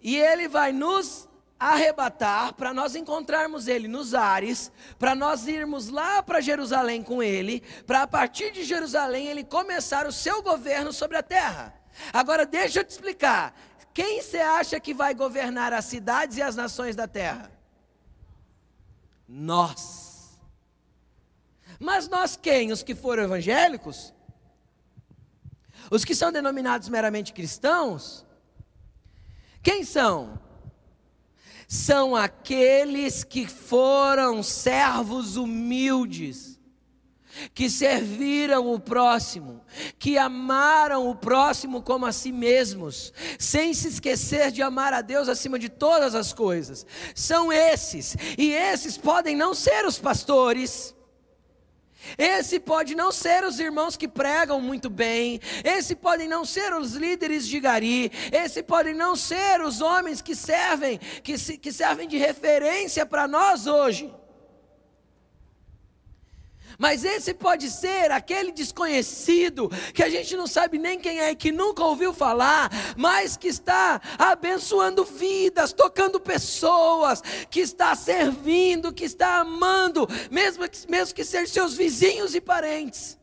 [0.00, 6.20] E ele vai nos arrebatar para nós encontrarmos ele nos ares, para nós irmos lá
[6.20, 11.16] para Jerusalém com ele, para a partir de Jerusalém ele começar o seu governo sobre
[11.16, 11.81] a terra.
[12.12, 13.54] Agora deixa eu te explicar.
[13.94, 17.50] Quem você acha que vai governar as cidades e as nações da terra?
[19.28, 20.38] Nós.
[21.78, 22.72] Mas nós quem?
[22.72, 24.14] Os que foram evangélicos?
[25.90, 28.24] Os que são denominados meramente cristãos?
[29.62, 30.40] Quem são?
[31.68, 36.51] São aqueles que foram servos humildes
[37.54, 39.64] que serviram o próximo,
[39.98, 45.28] que amaram o próximo como a si mesmos, sem se esquecer de amar a Deus
[45.28, 46.86] acima de todas as coisas.
[47.14, 50.94] São esses, e esses podem não ser os pastores.
[52.18, 56.94] Esse pode não ser os irmãos que pregam muito bem, esse podem não ser os
[56.94, 62.08] líderes de Gari, esse podem não ser os homens que servem, que, se, que servem
[62.08, 64.12] de referência para nós hoje.
[66.82, 71.52] Mas esse pode ser aquele desconhecido que a gente não sabe nem quem é, que
[71.52, 79.36] nunca ouviu falar, mas que está abençoando vidas, tocando pessoas, que está servindo, que está
[79.36, 83.16] amando, mesmo que, mesmo que ser seus vizinhos e parentes.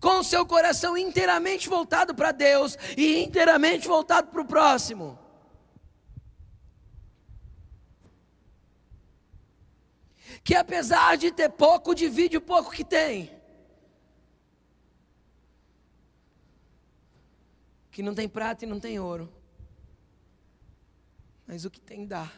[0.00, 5.19] Com o seu coração inteiramente voltado para Deus e inteiramente voltado para o próximo.
[10.42, 13.30] Que apesar de ter pouco, divide o pouco que tem.
[17.90, 19.32] Que não tem prata e não tem ouro,
[21.46, 22.30] mas o que tem dá.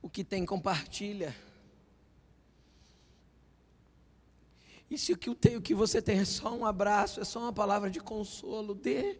[0.00, 1.34] O que tem, compartilha.
[4.90, 7.52] E se o que, o que você tem é só um abraço, é só uma
[7.52, 9.18] palavra de consolo, dê.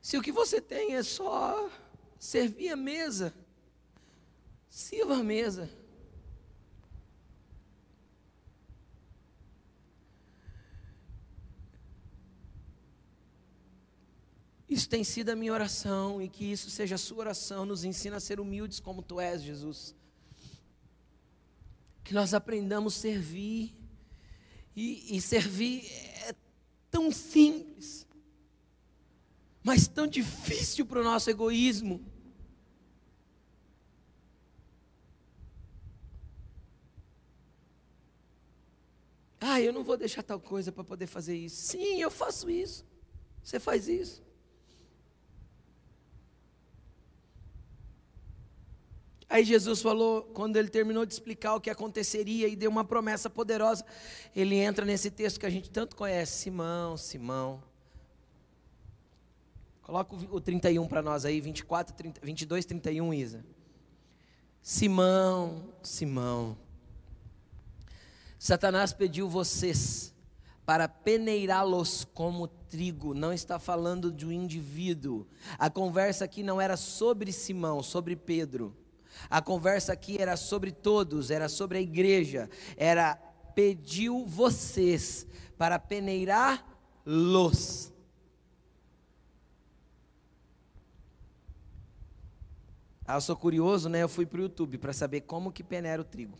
[0.00, 1.70] Se o que você tem é só
[2.20, 3.34] servir a mesa,
[4.68, 5.68] sirva a mesa.
[14.68, 17.66] Isso tem sido a minha oração e que isso seja a sua oração.
[17.66, 19.96] Nos ensina a ser humildes como tu és, Jesus.
[22.04, 23.74] Que nós aprendamos a servir.
[24.76, 25.84] E, e servir
[26.28, 26.34] é
[26.88, 28.06] tão simples,
[29.64, 32.00] mas tão difícil para o nosso egoísmo.
[39.60, 41.56] Ah, eu não vou deixar tal coisa para poder fazer isso.
[41.56, 42.84] Sim, eu faço isso.
[43.42, 44.22] Você faz isso.
[49.28, 53.30] Aí Jesus falou, quando ele terminou de explicar o que aconteceria e deu uma promessa
[53.30, 53.84] poderosa,
[54.34, 57.62] ele entra nesse texto que a gente tanto conhece: Simão, Simão.
[59.82, 63.44] Coloca o 31 para nós aí, 24, 30, 22, 31, Isa.
[64.62, 66.56] Simão, Simão.
[68.40, 70.14] Satanás pediu vocês
[70.64, 75.26] para peneirá-los como trigo, não está falando de um indivíduo.
[75.58, 78.74] A conversa aqui não era sobre Simão, sobre Pedro.
[79.28, 82.48] A conversa aqui era sobre todos, era sobre a igreja,
[82.78, 83.14] era
[83.54, 85.26] pediu vocês
[85.58, 87.92] para peneirar-los.
[93.06, 94.02] Ah, eu sou curioso, né?
[94.02, 96.38] Eu fui para o YouTube para saber como que peneira o trigo.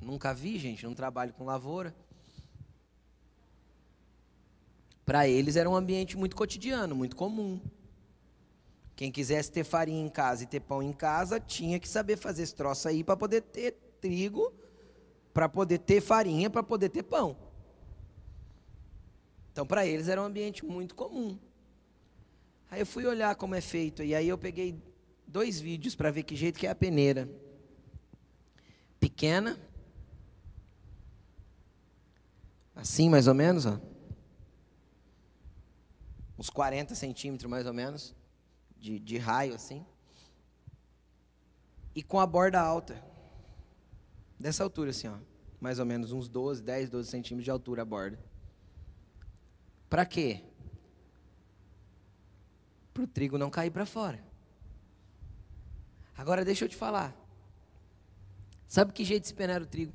[0.00, 1.94] Nunca vi, gente, não trabalho com lavoura.
[5.04, 7.60] Para eles era um ambiente muito cotidiano, muito comum.
[8.96, 12.42] Quem quisesse ter farinha em casa e ter pão em casa, tinha que saber fazer
[12.42, 14.52] esse troço aí para poder ter trigo,
[15.34, 17.36] para poder ter farinha, para poder ter pão.
[19.52, 21.38] Então, para eles era um ambiente muito comum.
[22.70, 24.80] Aí eu fui olhar como é feito, e aí eu peguei
[25.26, 27.28] dois vídeos para ver que jeito que é a peneira.
[28.98, 29.58] Pequena,
[32.76, 33.80] assim mais ou menos, ó.
[36.38, 38.14] uns 40 centímetros mais ou menos
[38.78, 39.84] de, de raio assim.
[41.94, 43.02] E com a borda alta.
[44.38, 45.16] Dessa altura assim, ó.
[45.58, 48.18] Mais ou menos uns 12, 10, 12 centímetros de altura a borda.
[49.88, 50.44] Para quê?
[52.92, 54.22] Para o trigo não cair para fora.
[56.14, 57.16] Agora deixa eu te falar.
[58.68, 59.94] Sabe que jeito de se peneira o trigo?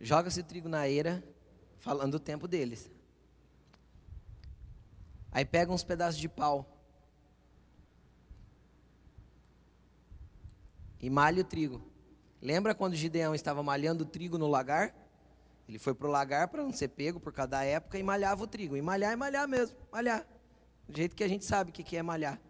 [0.00, 1.24] Joga-se trigo na eira,
[1.78, 2.90] falando o tempo deles.
[5.30, 6.74] Aí pega uns pedaços de pau.
[11.00, 11.82] E malha o trigo.
[12.40, 14.94] Lembra quando Gideão estava malhando o trigo no lagar?
[15.68, 18.46] Ele foi para o lagar para não ser pego por cada época e malhava o
[18.46, 18.76] trigo.
[18.76, 20.26] E malhar é malhar mesmo, malhar.
[20.88, 22.40] Do jeito que a gente sabe o que é malhar.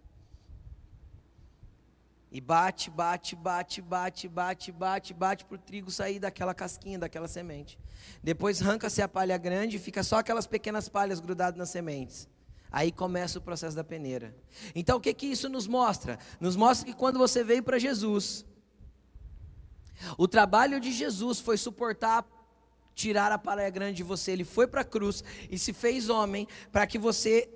[2.30, 7.26] E bate, bate, bate, bate, bate, bate, bate para o trigo sair daquela casquinha, daquela
[7.26, 7.78] semente.
[8.22, 12.28] Depois arranca-se a palha grande e fica só aquelas pequenas palhas grudadas nas sementes.
[12.70, 14.36] Aí começa o processo da peneira.
[14.74, 16.18] Então o que que isso nos mostra?
[16.38, 18.44] Nos mostra que quando você veio para Jesus,
[20.18, 22.26] o trabalho de Jesus foi suportar
[22.94, 24.32] tirar a palha grande de você.
[24.32, 27.48] Ele foi para a cruz e se fez homem para que você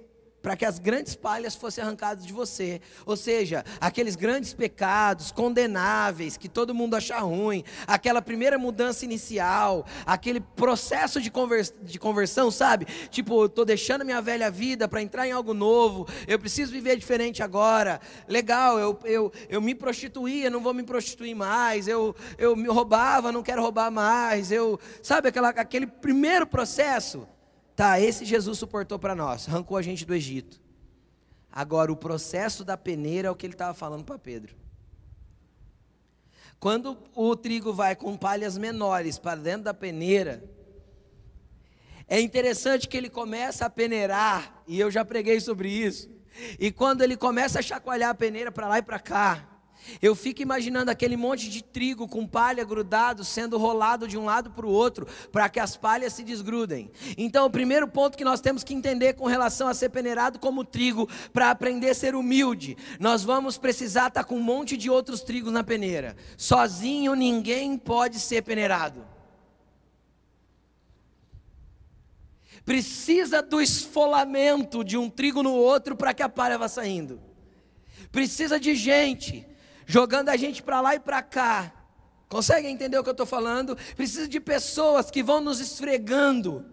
[0.42, 2.80] para que as grandes palhas fossem arrancadas de você.
[3.06, 9.86] Ou seja, aqueles grandes pecados condenáveis que todo mundo acha ruim, aquela primeira mudança inicial,
[10.04, 12.86] aquele processo de, convers de conversão, sabe?
[13.08, 17.42] Tipo, estou deixando minha velha vida para entrar em algo novo, eu preciso viver diferente
[17.42, 18.00] agora.
[18.26, 23.30] Legal, eu, eu, eu me prostituía, não vou me prostituir mais, eu, eu me roubava,
[23.30, 27.26] não quero roubar mais, eu, sabe, aquela, aquele primeiro processo.
[27.74, 30.60] Tá, esse Jesus suportou para nós, arrancou a gente do Egito.
[31.50, 34.56] Agora, o processo da peneira é o que ele estava falando para Pedro.
[36.58, 40.44] Quando o trigo vai com palhas menores para dentro da peneira,
[42.06, 46.08] é interessante que ele começa a peneirar, e eu já preguei sobre isso.
[46.58, 49.51] E quando ele começa a chacoalhar a peneira para lá e para cá,
[50.00, 54.50] eu fico imaginando aquele monte de trigo com palha grudado sendo rolado de um lado
[54.50, 56.90] para o outro, para que as palhas se desgrudem.
[57.16, 60.64] Então, o primeiro ponto que nós temos que entender com relação a ser peneirado como
[60.64, 64.90] trigo, para aprender a ser humilde, nós vamos precisar estar tá com um monte de
[64.90, 66.16] outros trigos na peneira.
[66.36, 69.12] Sozinho ninguém pode ser peneirado.
[72.64, 77.20] Precisa do esfolamento de um trigo no outro para que a palha vá saindo.
[78.12, 79.46] Precisa de gente
[79.86, 81.72] jogando a gente para lá e para cá.
[82.28, 83.76] Conseguem entender o que eu estou falando?
[83.94, 86.64] Precisa de pessoas que vão nos esfregando.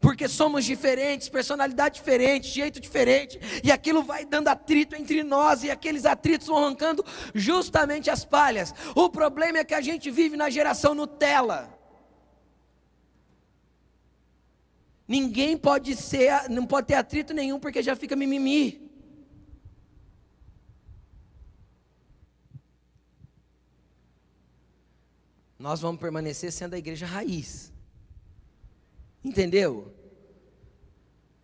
[0.00, 5.70] Porque somos diferentes, personalidade diferente, jeito diferente, e aquilo vai dando atrito entre nós, e
[5.70, 7.04] aqueles atritos vão arrancando
[7.34, 8.74] justamente as palhas.
[8.94, 11.74] O problema é que a gente vive na geração Nutella.
[15.08, 18.85] Ninguém pode ser, não pode ter atrito nenhum porque já fica mimimi.
[25.58, 27.72] Nós vamos permanecer sendo a igreja raiz.
[29.24, 29.92] Entendeu?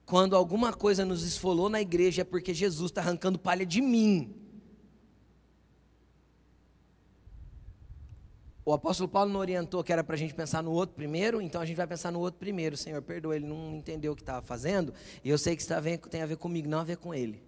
[0.04, 4.34] Quando alguma coisa nos esfolou na igreja é porque Jesus está arrancando palha de mim.
[8.64, 11.60] O apóstolo Paulo não orientou que era para a gente pensar no outro primeiro, então
[11.60, 12.76] a gente vai pensar no outro primeiro.
[12.76, 14.94] Senhor, perdoa, ele não entendeu o que estava fazendo,
[15.24, 15.74] e eu sei que isso
[16.08, 17.42] tem a ver comigo, não a ver com ele.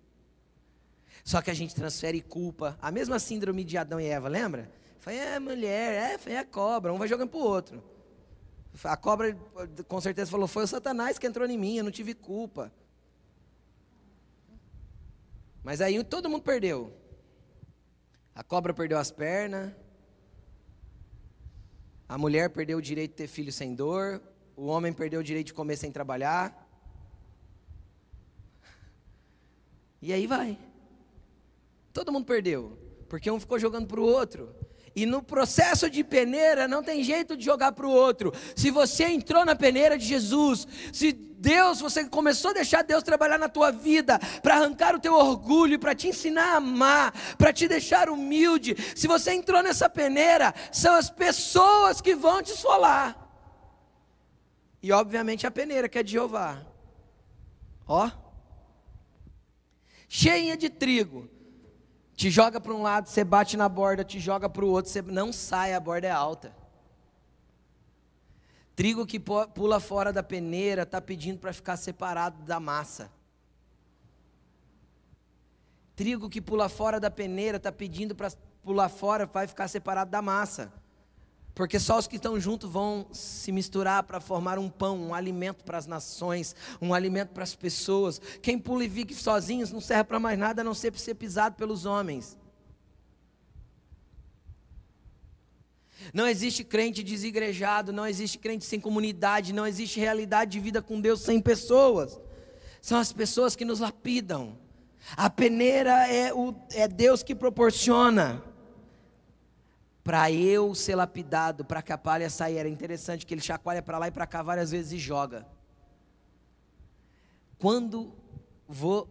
[1.23, 4.71] Só que a gente transfere culpa, a mesma síndrome de Adão e Eva, lembra?
[5.05, 7.85] Foi a mulher, é, foi a cobra, um vai jogando para o outro.
[8.83, 9.35] A cobra
[9.87, 12.73] com certeza falou: Foi o Satanás que entrou em mim, eu não tive culpa.
[15.63, 16.91] Mas aí todo mundo perdeu.
[18.35, 19.75] A cobra perdeu as pernas,
[22.09, 24.23] a mulher perdeu o direito de ter filho sem dor,
[24.57, 26.67] o homem perdeu o direito de comer sem trabalhar.
[30.01, 30.59] E aí vai.
[31.93, 34.64] Todo mundo perdeu, porque um ficou jogando para o outro.
[34.97, 38.33] E no processo de peneira não tem jeito de jogar para o outro.
[38.55, 43.39] Se você entrou na peneira de Jesus, se Deus, você começou a deixar Deus trabalhar
[43.39, 47.69] na tua vida, para arrancar o teu orgulho, para te ensinar a amar, para te
[47.69, 48.75] deixar humilde.
[48.97, 53.19] Se você entrou nessa peneira, são as pessoas que vão te esfolar.
[54.83, 56.63] E obviamente a peneira que é de Jeová.
[57.87, 58.11] Ó.
[60.09, 61.29] Cheia de trigo.
[62.15, 65.03] Te joga para um lado, você bate na borda, te joga para o outro, você
[65.03, 66.55] não sai, a borda é alta.
[68.77, 73.11] Trigo que pula fora da peneira está pedindo para ficar separado da massa.
[75.95, 78.33] Trigo que pula fora da peneira está pedindo para
[78.65, 80.73] pular fora, vai ficar separado da massa.
[81.55, 85.63] Porque só os que estão juntos vão se misturar para formar um pão, um alimento
[85.63, 88.21] para as nações, um alimento para as pessoas.
[88.43, 91.15] Quem pula e vive sozinhos não serve para mais nada a não ser para ser
[91.15, 92.37] pisado pelos homens.
[96.13, 101.01] Não existe crente desigrejado, não existe crente sem comunidade, não existe realidade de vida com
[101.01, 102.21] Deus sem pessoas.
[102.83, 104.59] São as pessoas que nos lapidam.
[105.17, 108.43] A peneira é, o, é Deus que proporciona
[110.05, 112.61] para eu ser lapidado, para que a palha saia.
[112.61, 115.47] Era interessante que ele chacoalha para lá e para cá várias vezes e joga.
[117.59, 118.15] Quando
[118.69, 119.09] vou,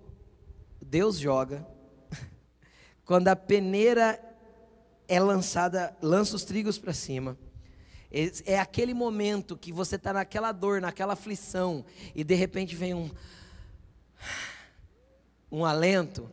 [0.80, 1.68] Deus joga,
[3.04, 4.24] quando a peneira
[5.08, 7.36] é lançada, lança os trigos para cima.
[8.46, 11.84] É aquele momento que você está naquela dor, naquela aflição,
[12.14, 13.10] e de repente vem um,
[15.52, 16.30] um alento,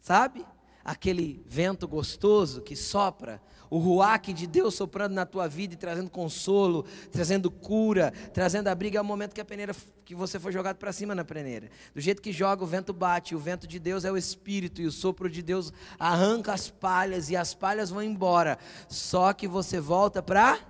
[0.00, 0.46] sabe?
[0.82, 6.10] Aquele vento gostoso que sopra, o ruaque de Deus soprando na tua vida e trazendo
[6.10, 10.76] consolo, trazendo cura, trazendo abrigo, é o momento que a peneira que você foi jogado
[10.76, 11.68] para cima na peneira.
[11.94, 14.86] Do jeito que joga, o vento bate, o vento de Deus é o espírito e
[14.86, 18.58] o sopro de Deus arranca as palhas e as palhas vão embora.
[18.88, 20.60] Só que você volta para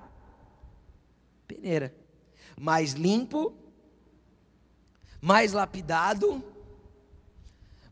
[1.46, 1.94] peneira.
[2.58, 3.54] Mais limpo,
[5.20, 6.42] mais lapidado,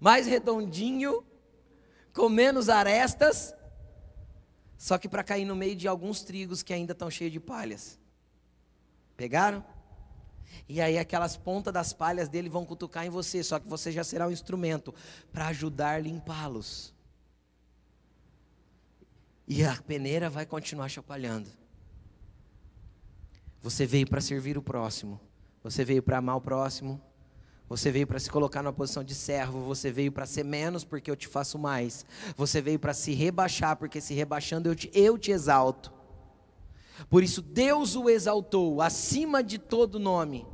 [0.00, 1.22] mais redondinho,
[2.14, 3.53] com menos arestas
[4.84, 7.98] só que para cair no meio de alguns trigos que ainda estão cheios de palhas.
[9.16, 9.64] Pegaram?
[10.68, 14.04] E aí aquelas pontas das palhas dele vão cutucar em você, só que você já
[14.04, 14.94] será um instrumento
[15.32, 16.92] para ajudar a limpá-los.
[19.48, 21.48] E a peneira vai continuar chacoalhando.
[23.62, 25.18] Você veio para servir o próximo.
[25.62, 27.00] Você veio para amar o próximo.
[27.68, 31.10] Você veio para se colocar numa posição de servo, você veio para ser menos porque
[31.10, 32.04] eu te faço mais.
[32.36, 35.92] Você veio para se rebaixar porque se rebaixando eu te, eu te exalto.
[37.08, 40.46] Por isso Deus o exaltou acima de todo nome.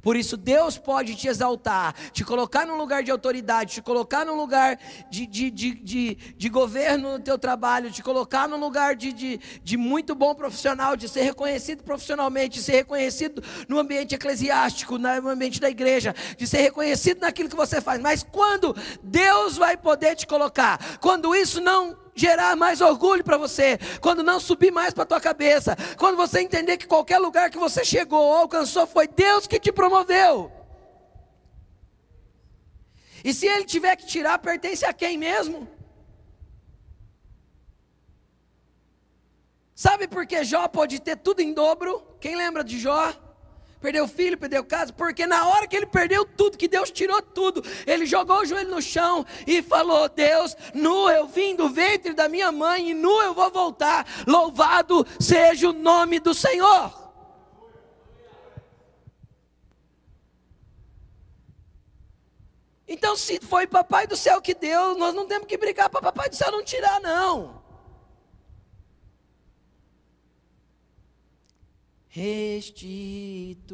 [0.00, 4.36] Por isso, Deus pode te exaltar, te colocar num lugar de autoridade, te colocar num
[4.36, 4.78] lugar
[5.10, 9.40] de, de, de, de, de governo no teu trabalho, te colocar num lugar de, de,
[9.62, 15.28] de muito bom profissional, de ser reconhecido profissionalmente, de ser reconhecido no ambiente eclesiástico, no
[15.28, 18.00] ambiente da igreja, de ser reconhecido naquilo que você faz.
[18.00, 23.78] Mas quando Deus vai poder te colocar, quando isso não gerar mais orgulho para você,
[24.00, 27.84] quando não subir mais para tua cabeça, quando você entender que qualquer lugar que você
[27.84, 30.52] chegou ou alcançou foi Deus que te promoveu.
[33.24, 35.68] E se ele tiver que tirar, pertence a quem mesmo?
[39.74, 42.06] Sabe por que Jó pode ter tudo em dobro?
[42.20, 43.12] Quem lembra de Jó?
[43.82, 47.64] Perdeu filho, perdeu casa, porque na hora que ele perdeu tudo, que Deus tirou tudo,
[47.84, 52.28] ele jogou o joelho no chão e falou: Deus, nu eu vim do ventre da
[52.28, 54.06] minha mãe e nu eu vou voltar.
[54.24, 57.02] Louvado seja o nome do Senhor.
[62.86, 66.28] Então, se foi Papai do céu que deu, nós não temos que brigar para Papai
[66.28, 67.61] do céu não tirar, não.
[72.14, 73.64] Restitui.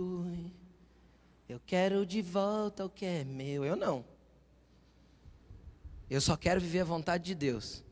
[1.49, 3.64] Eu quero de volta o que é meu.
[3.64, 4.05] Eu não.
[6.09, 7.82] Eu só quero viver a vontade de Deus.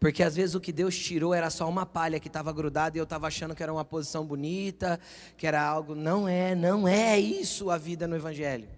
[0.00, 3.00] Porque às vezes o que Deus tirou era só uma palha que estava grudada e
[3.00, 4.98] eu estava achando que era uma posição bonita,
[5.36, 5.94] que era algo.
[5.94, 8.68] Não é, não é isso a vida no Evangelho.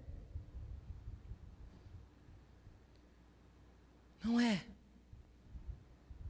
[4.23, 4.61] Não é.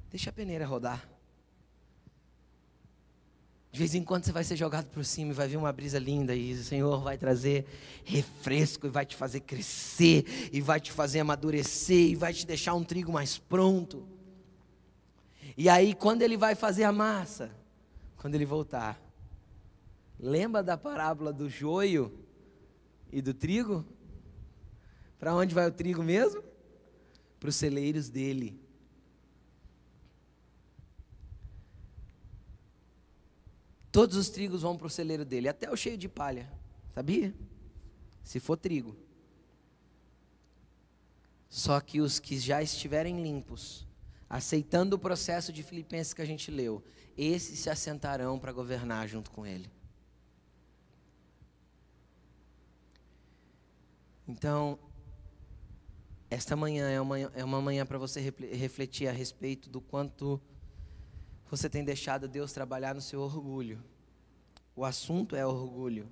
[0.10, 1.19] Deixa a peneira rodar.
[3.72, 6.00] De vez em quando você vai ser jogado por cima e vai vir uma brisa
[6.00, 7.66] linda e o Senhor vai trazer
[8.04, 12.74] refresco e vai te fazer crescer e vai te fazer amadurecer e vai te deixar
[12.74, 14.08] um trigo mais pronto.
[15.56, 17.52] E aí quando ele vai fazer a massa,
[18.18, 19.00] quando ele voltar,
[20.20, 22.12] lembra da parábola do joio
[23.12, 23.86] e do trigo?
[25.20, 26.44] Para onde vai o trigo mesmo?
[27.40, 28.60] Para os celeiros dele.
[33.92, 36.52] Todos os trigos vão para o celeiro dele, até o cheio de palha.
[36.94, 37.34] Sabia?
[38.24, 38.96] Se for trigo.
[41.50, 43.88] Só que os que já estiverem limpos,
[44.30, 46.84] aceitando o processo de Filipenses que a gente leu,
[47.18, 49.70] esses se assentarão para governar junto com ele.
[54.28, 54.78] Então,
[56.30, 60.40] esta manhã é uma, é uma manhã para você refletir a respeito do quanto
[61.50, 63.84] você tem deixado Deus trabalhar no seu orgulho.
[64.76, 66.10] O assunto é orgulho.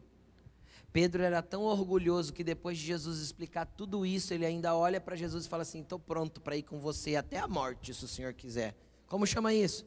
[0.92, 5.16] Pedro era tão orgulhoso que depois de Jesus explicar tudo isso, ele ainda olha para
[5.16, 8.08] Jesus e fala assim: Estou pronto para ir com você até a morte, se o
[8.08, 8.76] Senhor quiser.
[9.06, 9.86] Como chama isso?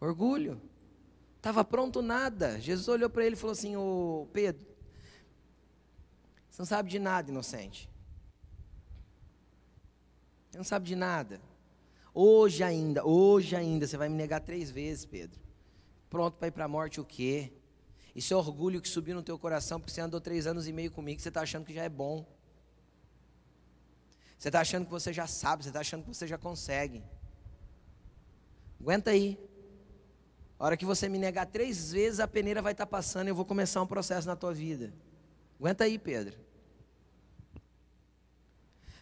[0.00, 0.60] Orgulho.
[1.36, 2.58] Estava pronto nada.
[2.60, 4.66] Jesus olhou para ele e falou assim: Ô Pedro,
[6.48, 7.90] você não sabe de nada, inocente.
[10.50, 11.40] Você não sabe de nada.
[12.12, 15.40] Hoje ainda, hoje ainda, você vai me negar três vezes, Pedro.
[16.08, 17.52] Pronto para ir para a morte o quê?
[18.14, 20.90] Isso é orgulho que subiu no teu coração porque você andou três anos e meio
[20.90, 22.26] comigo, você está achando que já é bom.
[24.36, 27.02] Você está achando que você já sabe, você está achando que você já consegue.
[28.80, 29.38] Aguenta aí.
[30.58, 33.30] A hora que você me negar três vezes, a peneira vai estar tá passando e
[33.30, 34.92] eu vou começar um processo na tua vida.
[35.58, 36.38] Aguenta aí, Pedro.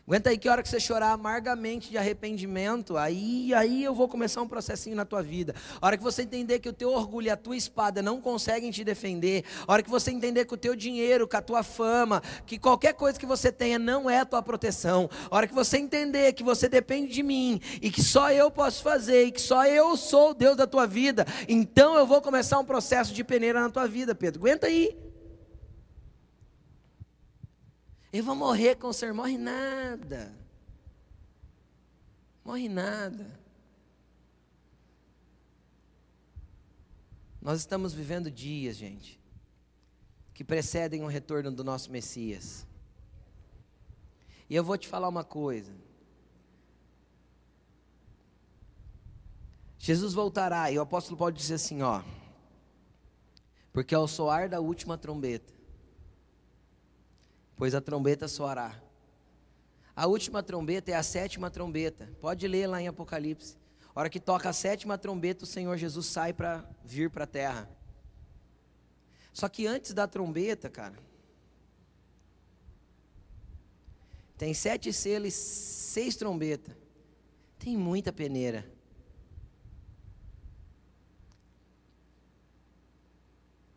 [0.09, 4.09] Aguenta aí que a hora que você chorar amargamente de arrependimento, aí, aí eu vou
[4.09, 5.55] começar um processinho na tua vida.
[5.83, 8.71] A hora que você entender que o teu orgulho e a tua espada não conseguem
[8.71, 12.23] te defender, a hora que você entender que o teu dinheiro, que a tua fama,
[12.47, 15.77] que qualquer coisa que você tenha não é a tua proteção, a hora que você
[15.77, 19.67] entender que você depende de mim e que só eu posso fazer e que só
[19.67, 23.61] eu sou o Deus da tua vida, então eu vou começar um processo de peneira
[23.61, 24.41] na tua vida, Pedro.
[24.41, 25.08] Aguenta aí.
[28.13, 29.15] Eu vou morrer com o Senhor.
[29.15, 30.35] Morre nada.
[32.45, 33.39] Morre nada.
[37.41, 39.21] Nós estamos vivendo dias, gente,
[40.35, 42.67] que precedem o retorno do nosso Messias.
[44.49, 45.73] E eu vou te falar uma coisa.
[49.79, 52.03] Jesus voltará, e o apóstolo pode dizer assim, ó,
[53.73, 55.58] porque ao soar da última trombeta,
[57.59, 58.81] pois a trombeta soará.
[59.95, 62.09] A última trombeta é a sétima trombeta.
[62.21, 63.57] Pode ler lá em Apocalipse.
[63.93, 67.27] A hora que toca a sétima trombeta, o Senhor Jesus sai para vir para a
[67.27, 67.69] terra.
[69.33, 70.97] Só que antes da trombeta, cara,
[74.37, 76.77] tem sete selos, seis trombetas.
[77.59, 78.65] Tem muita peneira.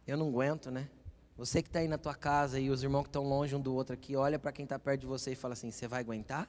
[0.05, 0.87] Eu não aguento, né?
[1.41, 3.73] Você que está aí na tua casa e os irmãos que estão longe um do
[3.73, 6.47] outro aqui, olha para quem está perto de você e fala assim: você vai aguentar?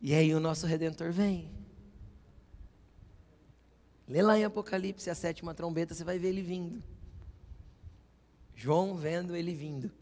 [0.00, 1.50] E aí o nosso Redentor vem.
[4.08, 6.82] Lê lá em Apocalipse a sétima trombeta, você vai ver ele vindo.
[8.54, 9.92] João vendo ele vindo.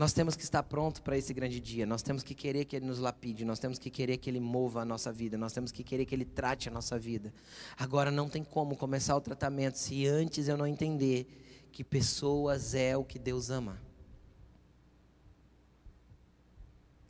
[0.00, 1.84] Nós temos que estar pronto para esse grande dia.
[1.84, 3.44] Nós temos que querer que Ele nos lapide.
[3.44, 5.36] Nós temos que querer que Ele mova a nossa vida.
[5.36, 7.30] Nós temos que querer que Ele trate a nossa vida.
[7.76, 11.26] Agora, não tem como começar o tratamento se antes eu não entender
[11.70, 13.78] que pessoas é o que Deus ama.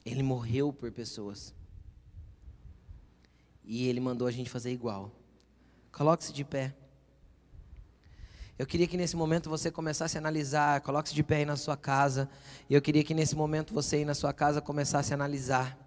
[0.05, 1.55] Ele morreu por pessoas.
[3.63, 5.13] E Ele mandou a gente fazer igual.
[5.93, 6.75] Coloque-se de pé.
[8.61, 11.79] Eu queria que nesse momento você começasse a analisar, coloque-se de pé aí na sua
[11.79, 12.29] casa.
[12.69, 15.79] E eu queria que nesse momento você aí na sua casa começasse a analisar.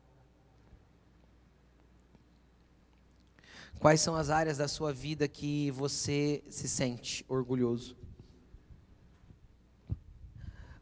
[3.77, 7.95] Quais são as áreas da sua vida que você se sente orgulhoso?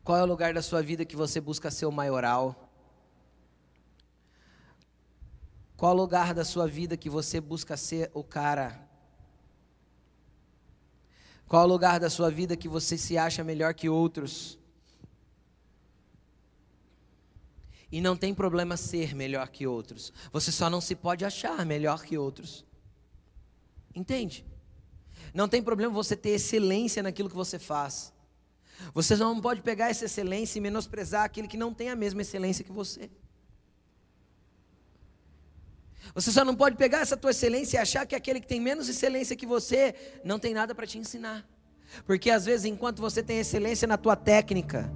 [0.01, 2.71] Qual é o lugar da sua vida que você busca ser o maioral?
[5.75, 8.89] Qual o lugar da sua vida que você busca ser o cara
[11.51, 14.57] qual o lugar da sua vida que você se acha melhor que outros?
[17.91, 20.13] E não tem problema ser melhor que outros.
[20.31, 22.65] Você só não se pode achar melhor que outros.
[23.93, 24.45] Entende?
[25.33, 28.13] Não tem problema você ter excelência naquilo que você faz.
[28.93, 32.63] Você não pode pegar essa excelência e menosprezar aquele que não tem a mesma excelência
[32.63, 33.11] que você.
[36.13, 38.89] Você só não pode pegar essa tua excelência e achar que aquele que tem menos
[38.89, 41.45] excelência que você não tem nada para te ensinar.
[42.05, 44.91] Porque às vezes, enquanto você tem excelência na tua técnica,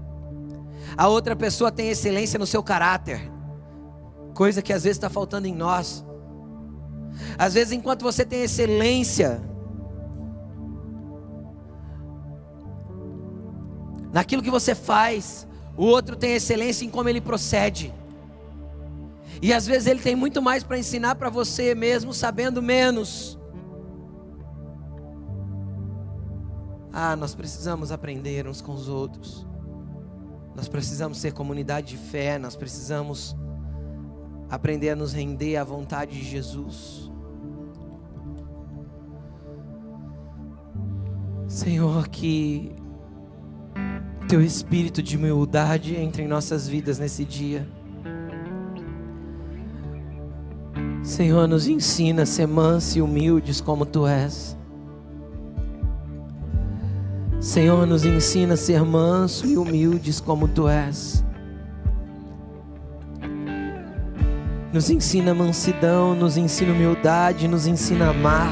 [0.98, 3.32] a outra pessoa tem excelência no seu caráter,
[4.34, 6.06] coisa que às vezes está faltando em nós.
[7.38, 9.42] Às vezes, enquanto você tem excelência
[14.12, 15.48] naquilo que você faz,
[15.78, 17.94] o outro tem excelência em como ele procede.
[19.46, 23.38] E às vezes ele tem muito mais para ensinar para você mesmo sabendo menos.
[26.92, 29.46] Ah, nós precisamos aprender uns com os outros.
[30.56, 33.36] Nós precisamos ser comunidade de fé, nós precisamos
[34.50, 37.12] aprender a nos render à vontade de Jesus.
[41.48, 42.76] Senhor, que
[44.28, 47.85] teu espírito de humildade entre em nossas vidas nesse dia.
[51.06, 54.58] Senhor, nos ensina a ser mansos e humildes como tu és.
[57.40, 61.24] Senhor, nos ensina a ser manso e humildes como tu és.
[64.74, 68.52] Nos ensina mansidão, nos ensina humildade, nos ensina amar.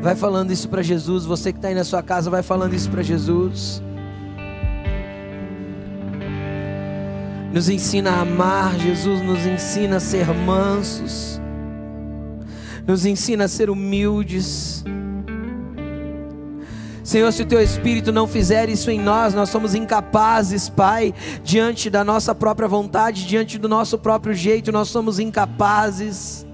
[0.00, 1.26] Vai falando isso para Jesus.
[1.26, 3.82] Você que está aí na sua casa, vai falando isso para Jesus.
[7.52, 11.41] Nos ensina a amar, Jesus nos ensina a ser mansos
[12.86, 14.84] nos ensina a ser humildes.
[17.04, 21.12] Senhor, se o teu Espírito não fizer isso em nós, nós somos incapazes, Pai,
[21.42, 26.46] diante da nossa própria vontade, diante do nosso próprio jeito, nós somos incapazes.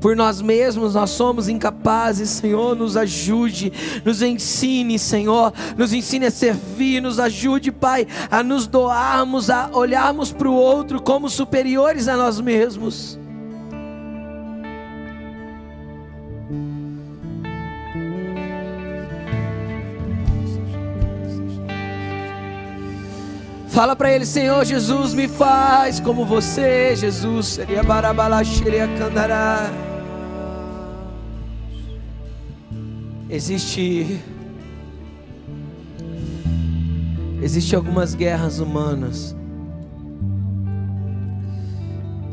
[0.00, 3.72] Por nós mesmos nós somos incapazes, Senhor, nos ajude,
[4.04, 10.30] nos ensine, Senhor, nos ensine a servir, nos ajude, Pai, a nos doarmos, a olharmos
[10.30, 13.18] para o outro como superiores a nós mesmos.
[23.76, 27.44] Fala para ele, Senhor Jesus, me faz como você, Jesus.
[27.44, 29.70] Seria barabalaxeria candará.
[33.28, 34.18] Existe
[37.42, 39.36] Existe algumas guerras humanas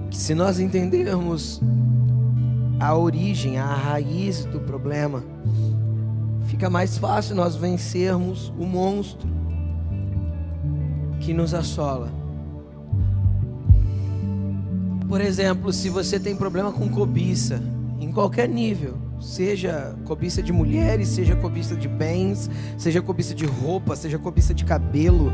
[0.09, 1.59] que se nós entendermos
[2.79, 5.21] a origem, a raiz do problema,
[6.47, 9.43] fica mais fácil nós vencermos o monstro
[11.23, 12.11] que nos assola.
[15.07, 17.61] Por exemplo, se você tem problema com cobiça,
[17.99, 23.95] em qualquer nível, seja cobiça de mulheres, seja cobiça de bens, seja cobiça de roupa,
[23.95, 25.31] seja cobiça de cabelo,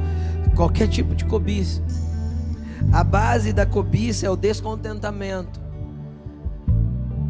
[0.55, 1.81] qualquer tipo de cobiça.
[2.91, 5.59] A base da cobiça é o descontentamento.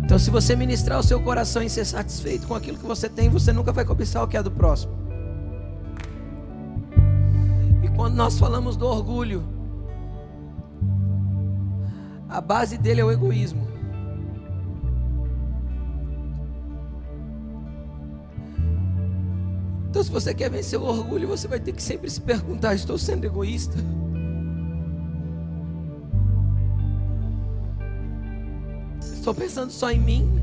[0.03, 3.29] Então, se você ministrar o seu coração e ser satisfeito com aquilo que você tem,
[3.29, 5.08] você nunca vai cobiçar o que é do próximo.
[7.99, 9.43] Quando nós falamos do orgulho,
[12.29, 13.67] a base dele é o egoísmo.
[19.89, 22.97] Então, se você quer vencer o orgulho, você vai ter que sempre se perguntar: estou
[22.97, 23.75] sendo egoísta?
[29.01, 30.39] Estou pensando só em mim?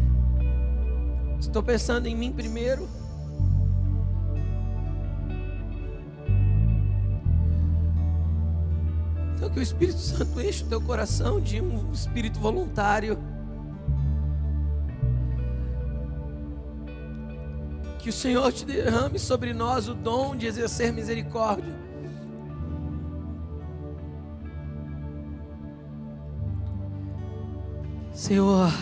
[1.41, 2.87] Estou pensando em mim primeiro?
[9.51, 13.19] Que o Espírito Santo enche o teu coração de um espírito voluntário.
[17.99, 21.75] Que o Senhor te derrame sobre nós o dom de exercer misericórdia.
[28.13, 28.73] Senhor,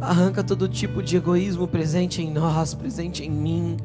[0.00, 3.76] arranca todo tipo de egoísmo presente em nós, presente em mim,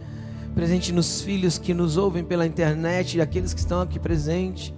[0.53, 4.73] presente nos filhos que nos ouvem pela internet e aqueles que estão aqui presentes.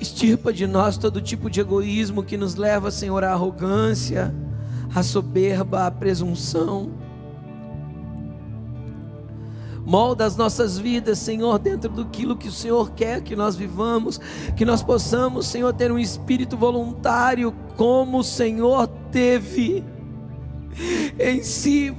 [0.00, 4.34] Estirpa de nós todo tipo de egoísmo que nos leva, Senhor, à arrogância
[4.94, 6.90] a soberba, a presunção.
[9.84, 14.20] Molda as nossas vidas, Senhor, dentro do que o Senhor quer que nós vivamos,
[14.56, 19.84] que nós possamos, Senhor, ter um espírito voluntário como o Senhor teve
[21.18, 21.94] em si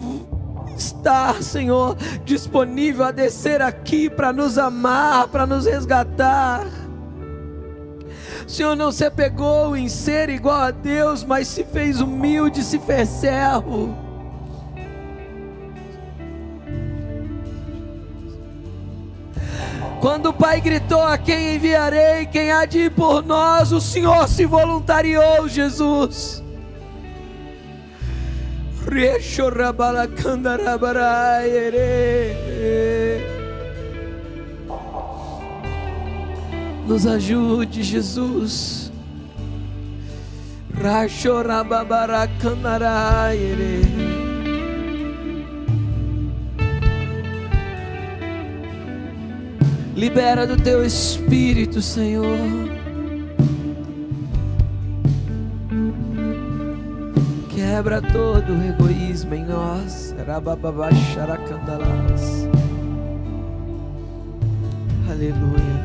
[0.82, 6.66] estar, Senhor, disponível a descer aqui para nos amar, para nos resgatar.
[8.48, 13.08] Senhor não se apegou em ser igual a Deus, mas se fez humilde, se fez
[13.08, 13.96] servo.
[20.02, 22.26] Quando o Pai gritou: A quem enviarei?
[22.26, 23.72] Quem há de ir por nós?
[23.72, 26.44] O Senhor se voluntariou, Jesus.
[36.88, 38.92] Nos ajude, Jesus.
[49.96, 52.71] Libera do teu espírito, Senhor.
[57.72, 60.14] Quebra todo o egoísmo em nós.
[65.10, 65.82] Aleluia.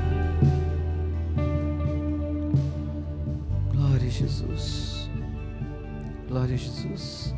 [4.10, 5.08] Jesus.
[6.28, 7.35] Glória a Jesus.